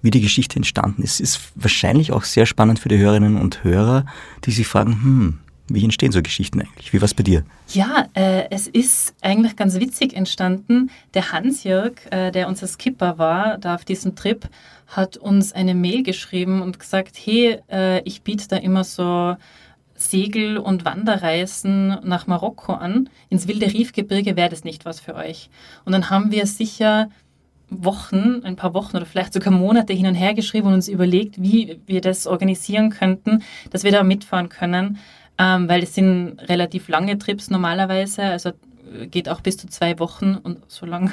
[0.00, 1.20] wie die Geschichte entstanden ist.
[1.20, 4.06] Es ist wahrscheinlich auch sehr spannend für die Hörerinnen und Hörer,
[4.46, 5.38] die sich fragen, hm,
[5.74, 6.92] wie entstehen so Geschichten eigentlich?
[6.92, 7.44] Wie war es bei dir?
[7.68, 10.90] Ja, äh, es ist eigentlich ganz witzig entstanden.
[11.14, 14.48] Der Hans-Jörg, äh, der unser Skipper war, da auf diesem Trip,
[14.86, 19.36] hat uns eine Mail geschrieben und gesagt, hey, äh, ich biete da immer so
[19.94, 23.08] Segel- und Wanderreisen nach Marokko an.
[23.28, 25.48] Ins wilde Riefgebirge wäre das nicht was für euch.
[25.84, 27.08] Und dann haben wir sicher
[27.70, 31.40] Wochen, ein paar Wochen oder vielleicht sogar Monate hin und her geschrieben und uns überlegt,
[31.40, 34.98] wie wir das organisieren könnten, dass wir da mitfahren können,
[35.42, 39.98] ähm, weil es sind relativ lange Trips normalerweise, also äh, geht auch bis zu zwei
[39.98, 41.12] Wochen und so lang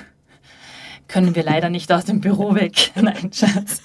[1.07, 2.91] können wir leider nicht aus dem Büro weg.
[2.95, 3.81] Nein, Schatz.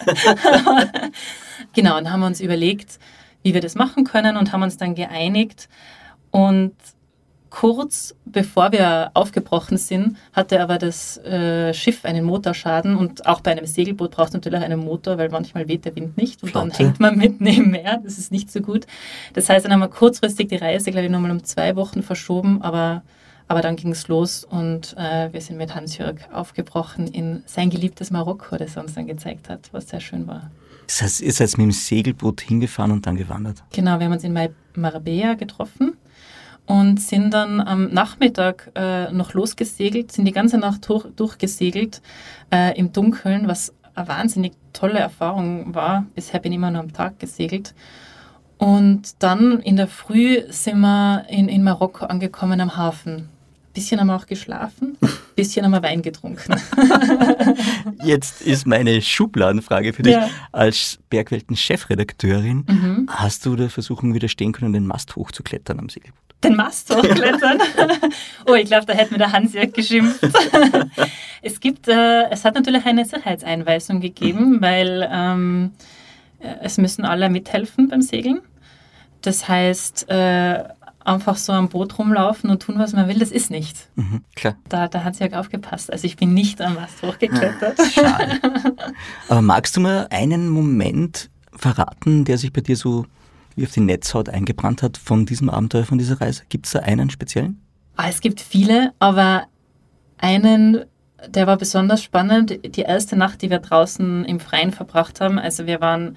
[1.72, 2.98] genau, und haben uns überlegt,
[3.42, 5.68] wie wir das machen können und haben uns dann geeinigt.
[6.30, 6.74] Und
[7.54, 13.52] kurz bevor wir aufgebrochen sind, hatte aber das äh, Schiff einen Motorschaden und auch bei
[13.52, 16.70] einem Segelboot braucht es natürlich einen Motor, weil manchmal weht der Wind nicht und Flotte.
[16.70, 18.00] dann hängt man mitten im Meer.
[18.02, 18.88] Das ist nicht so gut.
[19.34, 22.60] Das heißt, dann haben wir kurzfristig die Reise, glaube ich, nochmal um zwei Wochen verschoben,
[22.60, 23.04] aber,
[23.46, 28.10] aber dann ging es los und äh, wir sind mit Hans-Jörg aufgebrochen in sein geliebtes
[28.10, 30.50] Marokko, das er uns dann gezeigt hat, was sehr schön war.
[30.88, 33.62] Das heißt, ihr seid mit dem Segelboot hingefahren und dann gewandert.
[33.72, 34.36] Genau, wir haben uns in
[34.74, 35.96] Marbella getroffen
[36.66, 42.00] und sind dann am Nachmittag äh, noch losgesegelt, sind die ganze Nacht durch, durchgesegelt
[42.52, 46.06] äh, im Dunkeln, was eine wahnsinnig tolle Erfahrung war.
[46.14, 47.74] Bisher bin ich immer nur am Tag gesegelt.
[48.58, 53.28] Und dann in der Früh sind wir in, in Marokko angekommen am Hafen.
[53.74, 54.96] Bisschen haben wir auch geschlafen,
[55.36, 56.54] bisschen haben wir Wein getrunken.
[58.04, 60.12] Jetzt ist meine Schubladenfrage für dich.
[60.14, 60.30] Ja.
[60.52, 63.08] Als Bergwelten-Chefredakteurin, Mhm.
[63.10, 66.20] hast du der Versuchung widerstehen können, den Mast hochzuklettern am Segelboot?
[66.44, 67.58] Den Mast hochklettern.
[68.46, 70.20] oh, ich glaube, da hätte mir der Hans-Jörg geschimpft.
[71.42, 75.72] es gibt, äh, es hat natürlich eine Sicherheitseinweisung gegeben, weil ähm,
[76.40, 78.40] äh, es müssen alle mithelfen beim Segeln.
[79.22, 80.64] Das heißt, äh,
[81.04, 83.88] einfach so am Boot rumlaufen und tun, was man will, das ist nicht.
[83.94, 84.56] Mhm, klar.
[84.68, 85.92] Da, da hat Jörg aufgepasst.
[85.92, 87.78] Also ich bin nicht am Mast hochgeklettert.
[87.92, 88.40] Schade.
[89.28, 93.06] Aber magst du mir einen Moment verraten, der sich bei dir so
[93.56, 96.42] wie auf die Netzhaut eingebrannt hat von diesem Abenteuer, von dieser Reise?
[96.48, 97.60] Gibt es da einen speziellen?
[97.96, 99.44] Ah, es gibt viele, aber
[100.18, 100.84] einen,
[101.28, 102.58] der war besonders spannend.
[102.76, 106.16] Die erste Nacht, die wir draußen im Freien verbracht haben, also wir waren,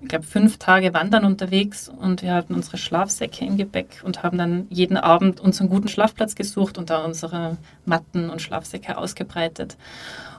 [0.00, 4.38] ich glaube, fünf Tage wandern unterwegs und wir hatten unsere Schlafsäcke im Gepäck und haben
[4.38, 9.76] dann jeden Abend unseren guten Schlafplatz gesucht und da unsere Matten und Schlafsäcke ausgebreitet.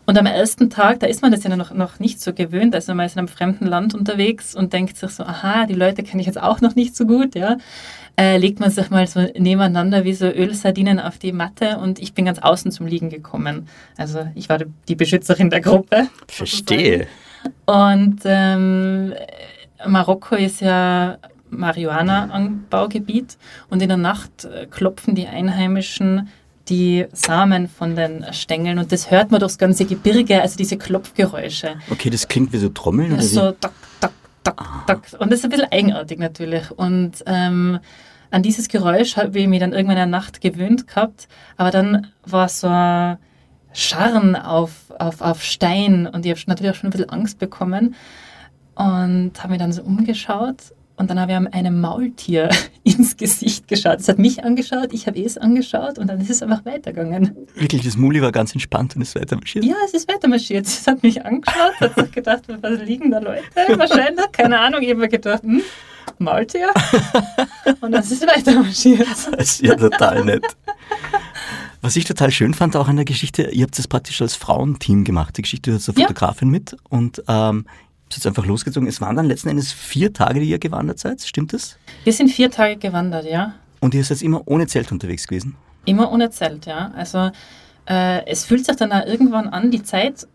[0.06, 2.96] Und am ersten Tag, da ist man das ja noch, noch nicht so gewöhnt, also
[2.96, 6.22] man ist in einem fremden Land unterwegs und denkt sich so, aha, die Leute kenne
[6.22, 7.58] ich jetzt auch noch nicht so gut, ja.
[8.18, 12.14] Äh, legt man sich mal so nebeneinander wie so Ölsardinen auf die Matte und ich
[12.14, 13.68] bin ganz außen zum Liegen gekommen.
[13.98, 16.08] Also ich war die- die Beschützerin der Gruppe.
[16.28, 17.08] Verstehe.
[17.66, 19.14] Und ähm,
[19.86, 21.18] Marokko ist ja
[21.50, 23.38] Marihuana-Anbaugebiet
[23.70, 26.30] und in der Nacht äh, klopfen die Einheimischen
[26.68, 31.78] die Samen von den Stängeln und das hört man durchs ganze Gebirge, also diese Klopfgeräusche.
[31.90, 34.12] Okay, das klingt wie so Trommeln oder So tak, tak,
[34.44, 35.02] tak, tak.
[35.20, 36.70] Und das ist ein bisschen eigenartig natürlich.
[36.70, 37.80] Und ähm,
[38.30, 42.08] an dieses Geräusch habe ich mich dann irgendwann in der Nacht gewöhnt gehabt, aber dann
[42.24, 43.18] war so ein
[43.74, 47.96] Scharren auf, auf, auf Stein und ich habe natürlich auch schon ein bisschen Angst bekommen
[48.76, 52.50] und habe mich dann so umgeschaut und dann habe ich einem Maultier
[52.84, 54.02] ins Gesicht geschaut.
[54.02, 57.48] Es hat mich angeschaut, ich habe es angeschaut und dann ist es einfach weitergegangen.
[57.56, 59.64] Wirklich, das Muli war ganz entspannt und ist weiter marschiert.
[59.64, 60.66] Ja, es ist weitermarschiert.
[60.66, 63.44] Es hat mich angeschaut, hat gedacht, was liegen da Leute?
[63.78, 64.82] Wahrscheinlich, keine Ahnung.
[64.82, 65.62] Ich habe mir gedacht, hm,
[66.18, 66.70] Maultier.
[67.82, 69.08] Und dann ist es weitermarschiert.
[69.38, 70.46] Das ist ja total nett.
[71.82, 75.04] Was ich total schön fand auch an der Geschichte, ihr habt das praktisch als Frauenteam
[75.06, 75.38] gemacht.
[75.38, 76.08] Die Geschichte, du hast eine Ja.
[76.08, 77.66] Fotografin mit und ähm,
[78.10, 78.88] ist jetzt einfach losgezogen.
[78.90, 81.78] Es waren dann letzten Endes vier Tage, die ihr gewandert seid, stimmt das?
[82.04, 83.54] Wir sind vier Tage gewandert, ja.
[83.80, 85.56] Und ihr seid immer ohne Zelt unterwegs gewesen.
[85.86, 86.92] Immer ohne Zelt, ja.
[86.96, 87.32] Also
[87.88, 90.28] äh, es fühlt sich dann auch irgendwann an, die Zeit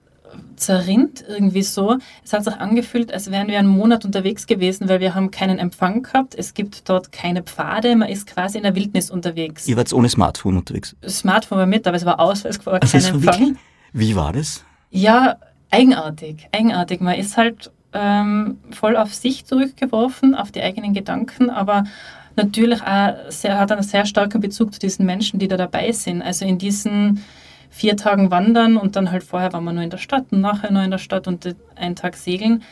[0.57, 1.99] zerrinnt irgendwie so.
[2.25, 5.59] Es hat sich angefühlt, als wären wir einen Monat unterwegs gewesen, weil wir haben keinen
[5.59, 6.35] Empfang gehabt.
[6.35, 7.97] Es gibt dort keine Pfade.
[7.97, 9.67] Man ist quasi in der Wildnis unterwegs.
[9.67, 10.97] Ihr wart ohne Smartphone unterwegs.
[11.01, 13.15] Das Smartphone war mit, aber es war aus, weil es war Also kein es war
[13.15, 13.41] Empfang.
[13.41, 13.59] wirklich,
[13.93, 14.65] wie war das?
[14.91, 15.37] Ja,
[15.71, 17.01] eigenartig, eigenartig.
[17.01, 21.85] Man ist halt ähm, voll auf sich zurückgeworfen, auf die eigenen Gedanken, aber
[22.37, 26.23] natürlich auch sehr, hat einen sehr starken Bezug zu diesen Menschen, die da dabei sind.
[26.23, 27.23] Also in diesen
[27.75, 30.71] vier Tagen wandern und dann halt vorher waren wir nur in der Stadt und nachher
[30.71, 32.63] nur in der Stadt und einen Tag segeln.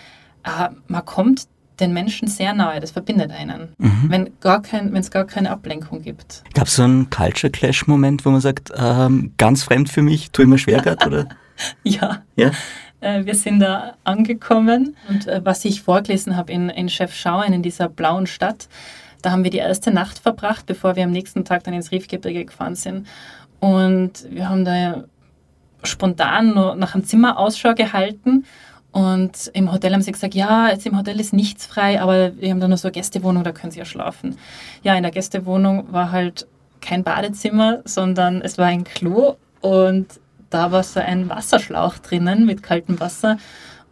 [0.44, 1.46] Äh, man kommt
[1.80, 4.04] den Menschen sehr nahe, das verbindet einen, Mhm.
[4.08, 6.44] wenn gar kein, es gar keine Ablenkung gibt.
[6.54, 10.44] Gab es so einen Culture Clash-Moment, wo man sagt, ähm, ganz fremd für mich, tue
[10.44, 11.26] ich mir schwer grad, oder?
[11.82, 12.52] Ja, Ja?
[13.00, 17.62] Äh, wir sind da angekommen und äh, was ich vorgelesen habe in, in Chefschauen, in
[17.62, 18.68] dieser blauen Stadt,
[19.22, 22.44] da haben wir die erste Nacht verbracht, bevor wir am nächsten Tag dann ins Riefgebirge
[22.44, 23.06] gefahren sind.
[23.62, 25.04] Und wir haben da
[25.84, 28.44] spontan nach einem Zimmer Ausschau gehalten.
[28.90, 32.50] Und im Hotel haben sie gesagt, ja, jetzt im Hotel ist nichts frei, aber wir
[32.50, 34.36] haben da nur so eine Gästewohnung, da können Sie ja schlafen.
[34.82, 36.48] Ja, in der Gästewohnung war halt
[36.80, 40.08] kein Badezimmer, sondern es war ein Klo und
[40.50, 43.38] da war so ein Wasserschlauch drinnen mit kaltem Wasser.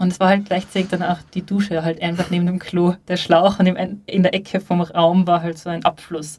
[0.00, 3.18] Und es war halt gleichzeitig dann auch die Dusche, halt einfach neben dem Klo der
[3.18, 6.38] Schlauch und in der Ecke vom Raum war halt so ein Abfluss.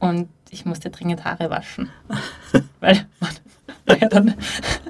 [0.00, 1.90] Und ich musste dringend Haare waschen.
[2.80, 3.30] Weil man
[3.86, 4.34] war ja dann,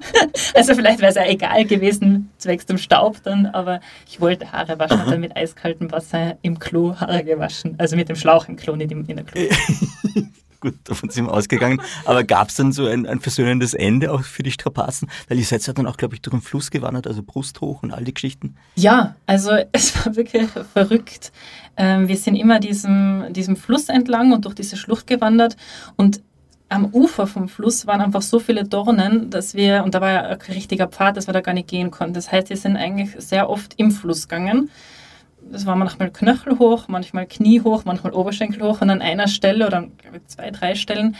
[0.54, 4.78] also vielleicht wäre es ja egal gewesen, zwecks dem Staub dann, aber ich wollte Haare
[4.78, 7.74] waschen dann mit eiskaltem Wasser im Klo Haare gewaschen.
[7.76, 9.42] Also mit dem Schlauch im Klo, nicht in der Klo.
[10.60, 11.80] Gut, davon sind wir ausgegangen.
[12.04, 15.08] Aber gab es dann so ein, ein versöhnendes Ende auch für die Strapazen?
[15.28, 17.82] Weil ihr seid ja dann auch, glaube ich, durch den Fluss gewandert, also Brust hoch
[17.82, 18.56] und all die Geschichten.
[18.74, 21.32] Ja, also es war wirklich verrückt.
[21.76, 25.56] Ähm, wir sind immer diesem, diesem Fluss entlang und durch diese Schlucht gewandert
[25.96, 26.20] und
[26.68, 30.20] am Ufer vom Fluss waren einfach so viele Dornen, dass wir, und da war ja
[30.22, 32.14] ein richtiger Pfad, dass wir da gar nicht gehen konnten.
[32.14, 34.70] Das heißt, wir sind eigentlich sehr oft im Fluss gegangen.
[35.50, 39.66] Das war manchmal Knöchel hoch, manchmal Knie hoch, manchmal Oberschenkel hoch und an einer Stelle
[39.66, 39.84] oder
[40.26, 41.16] zwei, drei Stellen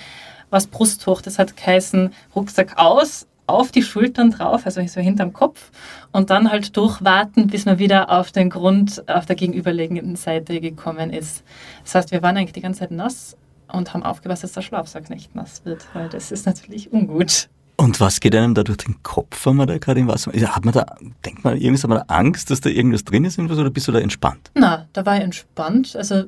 [0.51, 1.23] war es Brust hoch.
[1.23, 5.71] Das hat geheißen Rucksack aus, auf die Schultern drauf, also so hinterm Kopf
[6.13, 11.11] und dann halt durchwarten, bis man wieder auf den Grund auf der gegenüberliegenden Seite gekommen
[11.11, 11.43] ist.
[11.83, 13.37] Das heißt, wir waren eigentlich die ganze Zeit nass
[13.73, 17.49] und haben aufgepasst, dass der Schlafsack nicht nass wird, weil das ist natürlich ungut.
[17.81, 20.45] Und was geht einem da durch den Kopf, wenn man da gerade im Wasser ist?
[20.49, 23.39] Hat man da, denkt man, irgendwas, hat man da Angst, dass da irgendwas drin ist
[23.39, 24.51] oder bist du da entspannt?
[24.55, 25.95] Na, da war ich entspannt.
[25.95, 26.25] Also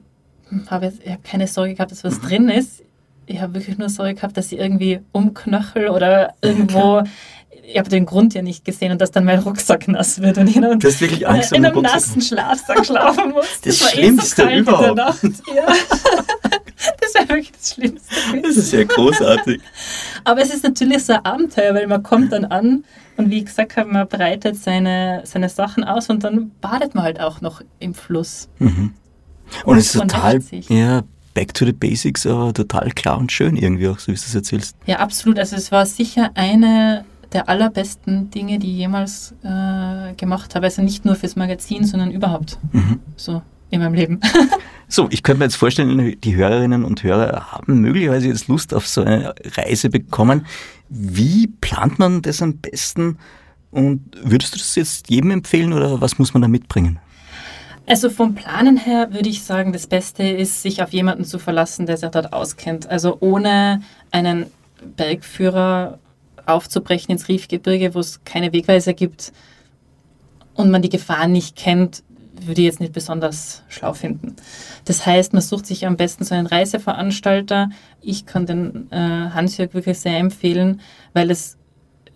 [0.69, 2.27] habe jetzt ich hab keine Sorge gehabt, dass was mhm.
[2.27, 2.85] drin ist.
[3.27, 7.03] Ich habe wirklich nur Sorge gehabt, dass ich irgendwie umknöchel oder irgendwo.
[7.65, 10.47] Ich habe den Grund ja nicht gesehen und dass dann mein Rucksack nass wird und
[10.47, 13.61] ich in einem, wirklich Angst in einem nassen Schlafsack schlafen muss.
[13.63, 14.89] Das, das war Schlimmste eh so überhaupt.
[14.89, 15.23] In der Nacht.
[15.53, 15.67] Ja.
[17.01, 18.15] Das wäre wirklich das Schlimmste.
[18.43, 19.61] Das ist ja großartig.
[20.25, 22.85] Aber es ist natürlich so ein Abenteuer, weil man kommt dann an
[23.17, 27.21] und wie gesagt habe, man breitet seine, seine Sachen aus und dann badet man halt
[27.21, 28.49] auch noch im Fluss.
[28.59, 28.95] Mhm.
[29.65, 31.03] Und, und es ist total, ja,
[31.35, 34.35] back to the basics, aber total klar und schön irgendwie auch, so wie du es
[34.35, 34.77] erzählst.
[34.87, 35.39] Ja, absolut.
[35.39, 40.67] Also es war sicher eine der allerbesten Dinge, die ich jemals äh, gemacht habe.
[40.67, 42.59] Also nicht nur fürs Magazin, sondern überhaupt.
[42.73, 43.01] Mhm.
[43.17, 44.21] So in meinem Leben.
[44.89, 48.87] so, ich könnte mir jetzt vorstellen, die Hörerinnen und Hörer haben möglicherweise jetzt Lust auf
[48.87, 50.47] so eine Reise bekommen.
[50.89, 53.19] Wie plant man das am besten?
[53.71, 56.99] Und würdest du das jetzt jedem empfehlen oder was muss man da mitbringen?
[57.87, 61.87] Also vom Planen her würde ich sagen, das Beste ist, sich auf jemanden zu verlassen,
[61.87, 62.89] der sich dort auskennt.
[62.89, 64.47] Also ohne einen
[64.97, 65.99] Bergführer
[66.47, 69.33] aufzubrechen ins Riefgebirge, wo es keine Wegweiser gibt
[70.55, 72.03] und man die Gefahren nicht kennt,
[72.47, 74.37] würde ich jetzt nicht besonders schlau finden.
[74.85, 77.71] Das heißt, man sucht sich am besten so einen Reiseveranstalter.
[78.01, 80.81] Ich kann den äh, Hansjörg wirklich sehr empfehlen,
[81.13, 81.57] weil es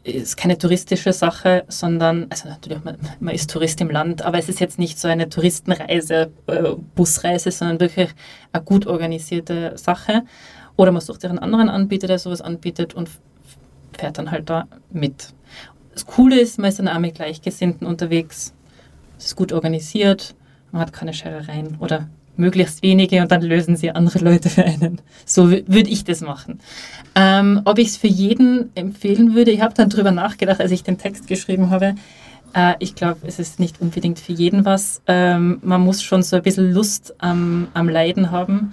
[0.05, 4.51] ist keine touristische Sache, sondern, also natürlich, man, man, ist Tourist im Land, aber es
[4.51, 6.63] ist jetzt nicht so eine Touristenreise, äh,
[6.95, 8.11] Busreise, sondern wirklich
[8.53, 10.23] eine gut organisierte Sache.
[10.77, 13.09] Oder man sucht sich einen anderen Anbieter, der sowas anbietet und
[13.97, 15.33] fährt dann halt da mit.
[15.93, 18.53] Das Coole ist, man ist dann auch mit Gleichgesinnten unterwegs
[19.19, 20.35] es ist gut organisiert,
[20.73, 25.01] man hat keine Scherereien oder möglichst wenige und dann lösen sie andere Leute für einen.
[25.25, 26.61] So würde ich das machen.
[27.15, 30.83] Ähm, ob ich es für jeden empfehlen würde, ich habe dann darüber nachgedacht, als ich
[30.83, 31.95] den Text geschrieben habe.
[32.55, 35.03] Äh, ich glaube, es ist nicht unbedingt für jeden was.
[35.07, 38.73] Ähm, man muss schon so ein bisschen Lust am, am Leiden haben.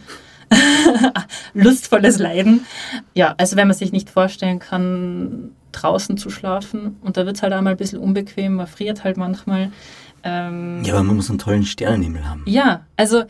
[1.54, 2.65] Lustvolles Leiden.
[3.13, 7.43] Ja, also wenn man sich nicht vorstellen kann, draußen zu schlafen und da wird es
[7.43, 9.71] halt einmal ein bisschen unbequem, man friert halt manchmal
[10.23, 12.43] ähm, ja, aber man muss einen tollen Sternenhimmel haben.
[12.45, 13.23] Ja, also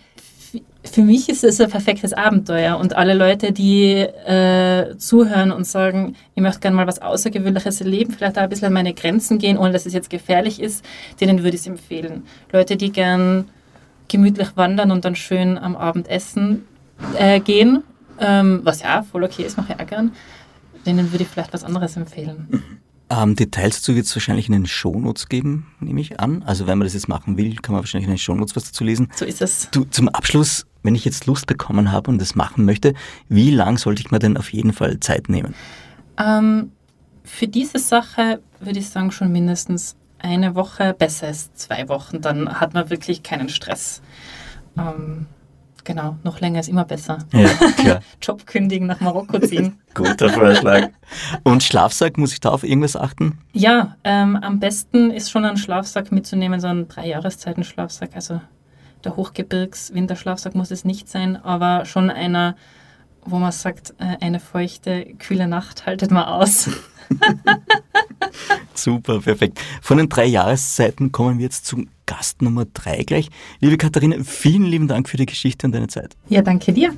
[0.84, 6.16] für mich ist es ein perfektes Abenteuer und alle Leute, die äh, zuhören und sagen,
[6.34, 9.58] ich möchte gerne mal was Außergewöhnliches erleben, vielleicht auch ein bisschen an meine Grenzen gehen,
[9.58, 10.84] ohne dass es jetzt gefährlich ist,
[11.20, 12.24] denen würde ich es empfehlen.
[12.52, 13.46] Leute, die gern
[14.08, 16.66] gemütlich wandern und dann schön am Abend essen
[17.18, 17.84] äh, gehen,
[18.20, 20.12] ähm, was ja voll okay ist, mache ich auch gern,
[20.86, 22.82] denen würde ich vielleicht was anderes empfehlen.
[23.12, 26.44] Ähm, Details dazu wird es wahrscheinlich in den Shownotes geben, nehme ich an.
[26.44, 28.86] Also wenn man das jetzt machen will, kann man wahrscheinlich in den Shownotes was dazu
[28.86, 29.10] lesen.
[29.16, 29.68] So ist es.
[29.72, 32.94] Du, zum Abschluss, wenn ich jetzt Lust bekommen habe und das machen möchte,
[33.28, 35.54] wie lang sollte ich mir denn auf jeden Fall Zeit nehmen?
[36.18, 36.72] Ähm,
[37.26, 42.22] für diese Sache würde ich sagen schon mindestens eine Woche, besser als zwei Wochen.
[42.22, 44.02] Dann hat man wirklich keinen Stress.
[44.78, 45.26] Ähm,
[45.84, 47.20] Genau, noch länger ist immer besser.
[47.34, 48.00] Ja, klar.
[48.22, 49.80] Job kündigen, nach Marokko ziehen.
[49.94, 50.90] Guter Vorschlag.
[51.44, 53.40] Und Schlafsack, muss ich da auf irgendwas achten?
[53.54, 58.12] Ja, ähm, am besten ist schon ein Schlafsack mitzunehmen, so ein Drei-Jahreszeiten-Schlafsack.
[58.16, 58.42] Also
[59.04, 62.56] der Hochgebirgs-Winterschlafsack muss es nicht sein, aber schon einer,
[63.26, 66.70] wo man sagt, äh, eine feuchte, kühle Nacht haltet mal aus.
[68.74, 69.60] Super, perfekt.
[69.82, 73.30] Von den drei Jahreszeiten kommen wir jetzt zum Gast Nummer drei gleich.
[73.62, 76.18] Liebe Katharina, vielen lieben Dank für die Geschichte und deine Zeit.
[76.28, 76.94] Ja, danke dir.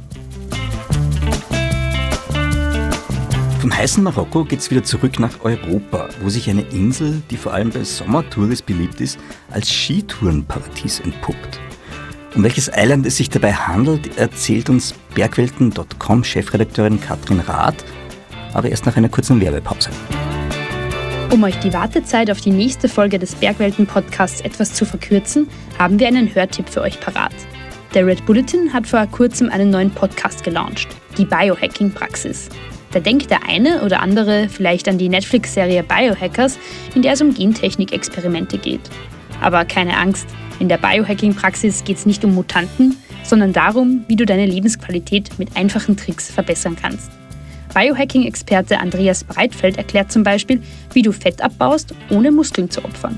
[3.60, 7.54] Vom heißen Marokko geht es wieder zurück nach Europa, wo sich eine Insel, die vor
[7.54, 9.20] allem bei Sommertours beliebt ist,
[9.52, 11.60] als Skitourenparadies entpuppt.
[12.34, 17.86] Um welches Eiland es sich dabei handelt, erzählt uns Bergwelten.com Chefredakteurin Katrin Rath,
[18.54, 19.92] aber erst nach einer kurzen Werbepause.
[21.34, 25.48] Um euch die Wartezeit auf die nächste Folge des Bergwelten-Podcasts etwas zu verkürzen,
[25.80, 27.34] haben wir einen Hörtipp für euch parat.
[27.96, 32.50] Der Red Bulletin hat vor kurzem einen neuen Podcast gelauncht, die Biohacking-Praxis.
[32.92, 36.60] Da denkt der eine oder andere vielleicht an die Netflix-Serie Biohackers,
[36.94, 38.88] in der es um Gentechnik-Experimente geht.
[39.42, 40.28] Aber keine Angst,
[40.60, 45.58] in der Biohacking-Praxis geht es nicht um Mutanten, sondern darum, wie du deine Lebensqualität mit
[45.58, 47.10] einfachen Tricks verbessern kannst.
[47.74, 50.62] Biohacking-Experte Andreas Breitfeld erklärt zum Beispiel,
[50.94, 53.18] wie du Fett abbaust, ohne Muskeln zu opfern.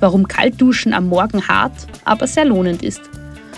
[0.00, 1.72] Warum Kaltduschen am Morgen hart,
[2.04, 3.00] aber sehr lohnend ist.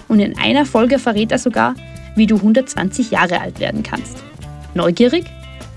[0.07, 1.75] Und in einer Folge verrät er sogar,
[2.15, 4.23] wie du 120 Jahre alt werden kannst.
[4.75, 5.25] Neugierig?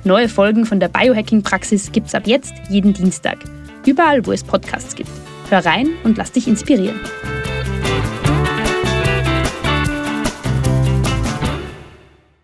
[0.03, 3.37] Neue Folgen von der Biohacking-Praxis gibt's ab jetzt jeden Dienstag.
[3.85, 5.11] Überall, wo es Podcasts gibt.
[5.49, 6.99] Hör rein und lass dich inspirieren.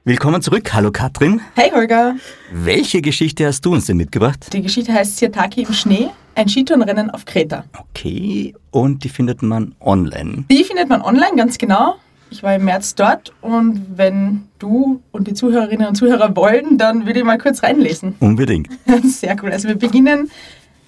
[0.07, 0.73] Willkommen zurück.
[0.73, 1.41] Hallo Katrin.
[1.53, 2.15] Hey Holger!
[2.49, 4.47] Welche Geschichte hast du uns denn mitgebracht?
[4.53, 7.65] Die Geschichte heißt Sirtaki im Schnee, ein Skitourenrennen auf Kreta.
[7.77, 10.45] Okay, und die findet man online.
[10.49, 11.95] Die findet man online, ganz genau.
[12.29, 17.05] Ich war im März dort und wenn du und die Zuhörerinnen und Zuhörer wollen, dann
[17.05, 18.15] würde ich mal kurz reinlesen.
[18.21, 18.69] Unbedingt.
[19.03, 19.51] Sehr cool.
[19.51, 20.31] Also wir beginnen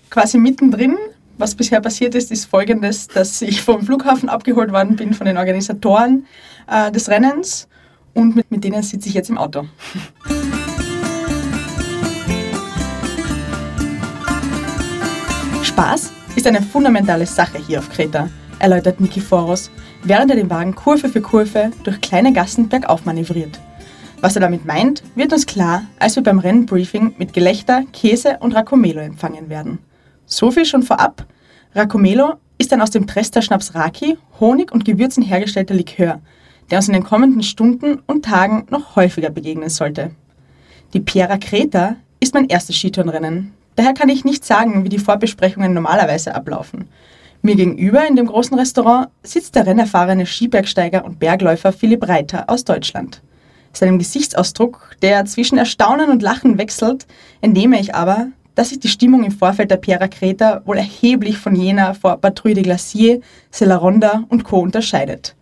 [0.10, 0.96] quasi mittendrin.
[1.38, 5.38] Was bisher passiert ist, ist folgendes, dass ich vom Flughafen abgeholt worden bin von den
[5.38, 6.26] Organisatoren
[6.72, 7.68] äh, des Rennens
[8.20, 9.66] und mit, mit denen sitze ich jetzt im Auto.
[15.64, 19.72] Spaß ist eine fundamentale Sache hier auf Kreta, erläutert Nikiforos,
[20.04, 23.60] während er den Wagen Kurve für Kurve durch kleine Gassen bergauf manövriert.
[24.22, 28.54] Was er damit meint, wird uns klar, als wir beim Rennbriefing mit Gelächter, Käse und
[28.54, 29.80] Racomelo empfangen werden.
[30.26, 31.26] So viel schon vorab.
[31.74, 36.20] Racomelo ist ein aus dem Trester Schnaps Raki, Honig und Gewürzen hergestellter Likör,
[36.70, 40.12] der uns in den kommenden Stunden und Tagen noch häufiger begegnen sollte.
[40.94, 43.54] Die Piera Creta ist mein erstes Skitourenrennen.
[43.76, 46.90] Daher kann ich nicht sagen, wie die Vorbesprechungen normalerweise ablaufen.
[47.42, 52.66] Mir gegenüber in dem großen Restaurant sitzt der rennerfahrene Skibergsteiger und Bergläufer Philipp Reiter aus
[52.66, 53.22] Deutschland.
[53.72, 57.08] Seinem Gesichtsausdruck, der zwischen Erstaunen und Lachen wechselt,
[57.40, 61.56] entnehme ich aber, dass sich die Stimmung im Vorfeld der Piera Creta wohl erheblich von
[61.56, 64.60] jener vor Patrouille de Glacier, Celaronda und Co.
[64.60, 65.36] unterscheidet.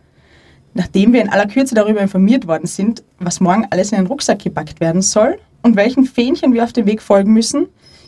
[0.78, 4.44] Nachdem wir in aller Kürze darüber informiert worden sind, was morgen alles in den Rucksack
[4.44, 7.66] gepackt werden soll und welchen Fähnchen wir auf dem Weg folgen müssen,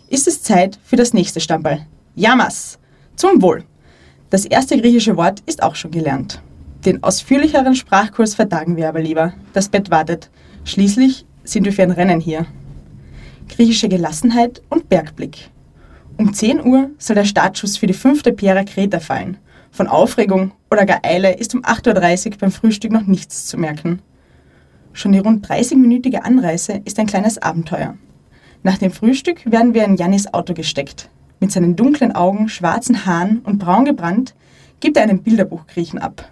[0.07, 1.87] ist es Zeit für das nächste Stammball.
[2.13, 2.77] Yamas!
[3.15, 3.63] Zum Wohl!
[4.29, 6.43] Das erste griechische Wort ist auch schon gelernt.
[6.85, 9.33] Den ausführlicheren Sprachkurs vertagen wir aber lieber.
[9.53, 10.29] Das Bett wartet.
[10.63, 12.45] Schließlich sind wir für ein Rennen hier.
[13.47, 15.49] Griechische Gelassenheit und Bergblick.
[16.17, 19.37] Um 10 Uhr soll der Startschuss für die fünfte Piera Creta fallen.
[19.71, 24.01] Von Aufregung oder gar Eile ist um 8.30 Uhr beim Frühstück noch nichts zu merken.
[24.93, 27.95] Schon die rund 30-minütige Anreise ist ein kleines Abenteuer.
[28.63, 31.09] Nach dem Frühstück werden wir in Jannis Auto gesteckt.
[31.39, 34.35] Mit seinen dunklen Augen, schwarzen Haaren und braun gebrannt
[34.81, 36.29] gibt er einen Bilderbuchgriechen ab.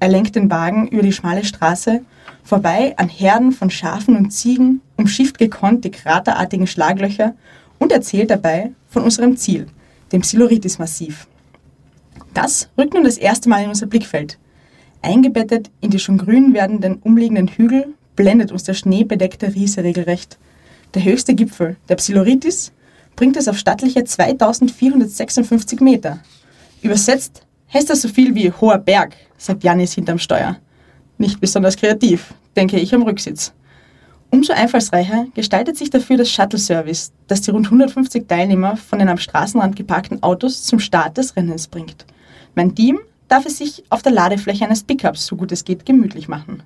[0.00, 2.02] Er lenkt den Wagen über die schmale Straße,
[2.42, 7.34] vorbei an Herden von Schafen und Ziegen, umschifft gekonnt die kraterartigen Schlaglöcher
[7.78, 9.66] und erzählt dabei von unserem Ziel,
[10.10, 11.28] dem Siluritis-Massiv.
[12.34, 14.38] Das rückt nun das erste Mal in unser Blickfeld.
[15.02, 20.38] Eingebettet in die schon grün werdenden umliegenden Hügel blendet uns der schneebedeckte Riese regelrecht.
[20.94, 22.72] Der höchste Gipfel, der Psiloritis,
[23.16, 26.20] bringt es auf stattliche 2456 Meter.
[26.82, 30.56] Übersetzt heißt das so viel wie hoher Berg, sagt Janis hinterm Steuer.
[31.18, 33.52] Nicht besonders kreativ, denke ich am Rücksitz.
[34.30, 39.18] Umso einfallsreicher gestaltet sich dafür das Shuttle-Service, das die rund 150 Teilnehmer von den am
[39.18, 42.06] Straßenrand geparkten Autos zum Start des Rennens bringt.
[42.54, 42.98] Mein Team
[43.28, 46.62] darf es sich auf der Ladefläche eines Pickups, so gut es geht, gemütlich machen.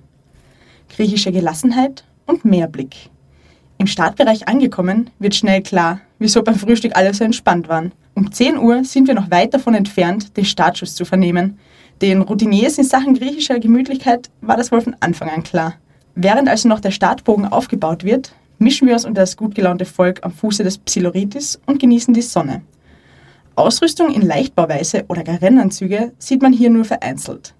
[0.89, 3.09] Griechische Gelassenheit und Meerblick.
[3.77, 7.91] Im Startbereich angekommen, wird schnell klar, wieso beim Frühstück alle so entspannt waren.
[8.13, 11.59] Um 10 Uhr sind wir noch weit davon entfernt, den Startschuss zu vernehmen.
[12.01, 15.75] Den Routiniers in Sachen griechischer Gemütlichkeit war das wohl von Anfang an klar.
[16.15, 20.21] Während also noch der Startbogen aufgebaut wird, mischen wir uns unter das gut gelaunte Volk
[20.23, 22.61] am Fuße des Psiloritis und genießen die Sonne.
[23.55, 27.53] Ausrüstung in Leichtbauweise oder gar Rennanzüge sieht man hier nur vereinzelt.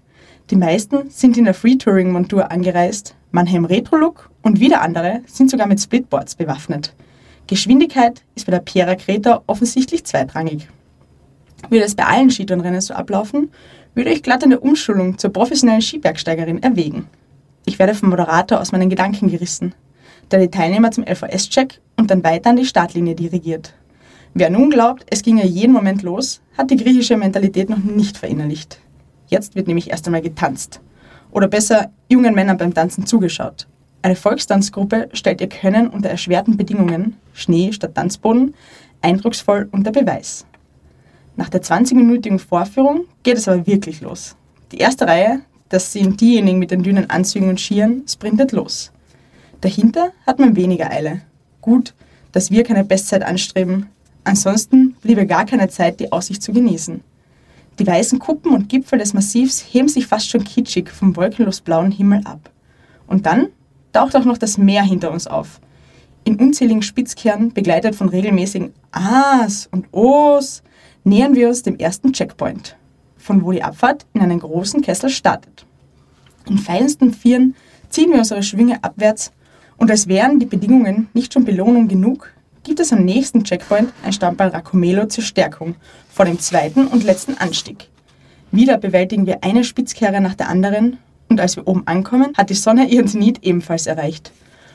[0.50, 5.66] Die meisten sind in der Free-Touring-Montur angereist, manche im Retro-Look und wieder andere sind sogar
[5.66, 6.94] mit Splitboards bewaffnet.
[7.46, 10.68] Geschwindigkeit ist bei der Piera Creta offensichtlich zweitrangig.
[11.70, 13.50] Würde es bei allen Skitourenrennen so ablaufen,
[13.94, 17.06] würde ich glatt eine Umschulung zur professionellen Skibergsteigerin erwägen.
[17.64, 19.74] Ich werde vom Moderator aus meinen Gedanken gerissen,
[20.30, 23.72] der die Teilnehmer zum LVS-Check und dann weiter an die Startlinie dirigiert.
[24.38, 28.78] Wer nun glaubt, es ginge jeden Moment los, hat die griechische Mentalität noch nicht verinnerlicht.
[29.28, 30.82] Jetzt wird nämlich erst einmal getanzt.
[31.30, 33.66] Oder besser, jungen Männern beim Tanzen zugeschaut.
[34.02, 38.54] Eine Volkstanzgruppe stellt ihr Können unter erschwerten Bedingungen, Schnee statt Tanzboden,
[39.00, 40.44] eindrucksvoll unter Beweis.
[41.36, 44.36] Nach der 20-minütigen Vorführung geht es aber wirklich los.
[44.70, 48.92] Die erste Reihe, das sind diejenigen mit den dünnen Anzügen und Skiern, sprintet los.
[49.62, 51.22] Dahinter hat man weniger Eile.
[51.62, 51.94] Gut,
[52.32, 53.86] dass wir keine Bestzeit anstreben.
[54.26, 57.00] Ansonsten bliebe gar keine Zeit, die Aussicht zu genießen.
[57.78, 61.92] Die weißen Kuppen und Gipfel des Massivs heben sich fast schon kitschig vom wolkenlos blauen
[61.92, 62.50] Himmel ab.
[63.06, 63.46] Und dann
[63.92, 65.60] taucht auch noch das Meer hinter uns auf.
[66.24, 70.64] In unzähligen Spitzkehren, begleitet von regelmäßigen Ahs und Ohs,
[71.04, 72.76] nähern wir uns dem ersten Checkpoint,
[73.16, 75.66] von wo die Abfahrt in einen großen Kessel startet.
[76.48, 77.54] In feinsten Vieren
[77.90, 79.30] ziehen wir unsere Schwinge abwärts
[79.76, 82.32] und als wären die Bedingungen nicht schon Belohnung genug,
[82.66, 85.76] gibt es am nächsten Checkpoint ein Stammball Racomelo zur Stärkung
[86.12, 87.88] vor dem zweiten und letzten Anstieg.
[88.50, 90.98] Wieder bewältigen wir eine Spitzkehre nach der anderen
[91.28, 94.32] und als wir oben ankommen, hat die Sonne ihren Zenit ebenfalls erreicht.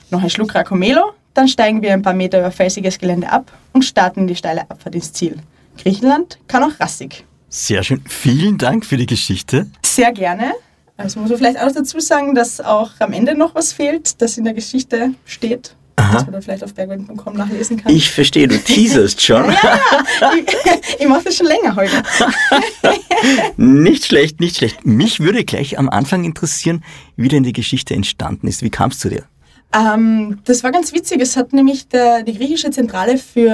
[0.10, 3.84] Noch ein Schluck Racomelo, dann steigen wir ein paar Meter über felsiges Gelände ab und
[3.84, 5.36] starten die steile Abfahrt ins Ziel.
[5.78, 7.26] Griechenland kann auch rassig.
[7.50, 8.02] Sehr schön.
[8.08, 9.68] Vielen Dank für die Geschichte.
[9.86, 10.54] Sehr gerne.
[10.96, 14.38] Also muss man vielleicht auch dazu sagen, dass auch am Ende noch was fehlt, das
[14.38, 15.76] in der Geschichte steht.
[15.96, 16.14] Aha.
[16.14, 17.94] Das man dann vielleicht auf bergwind.com nachlesen kann.
[17.94, 19.46] Ich verstehe, du teaserst schon.
[20.22, 21.92] ja, ich, ich mache das schon länger heute.
[23.58, 24.86] Nicht schlecht, nicht schlecht.
[24.86, 26.84] Mich würde gleich am Anfang interessieren,
[27.16, 28.64] wie denn die Geschichte entstanden ist.
[28.64, 29.26] Wie kam es zu dir?
[29.74, 31.22] Ähm, das war ganz witzig.
[31.22, 33.50] Es hat nämlich der, die griechische Zentrale für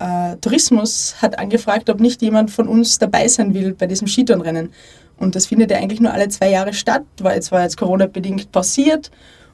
[0.00, 4.72] äh, Tourismus hat angefragt, ob nicht jemand von uns dabei sein will bei diesem Skitourenrennen.
[5.18, 8.50] Und das findet ja eigentlich nur alle zwei Jahre statt, weil jetzt war jetzt Corona-bedingt
[8.52, 9.10] pausiert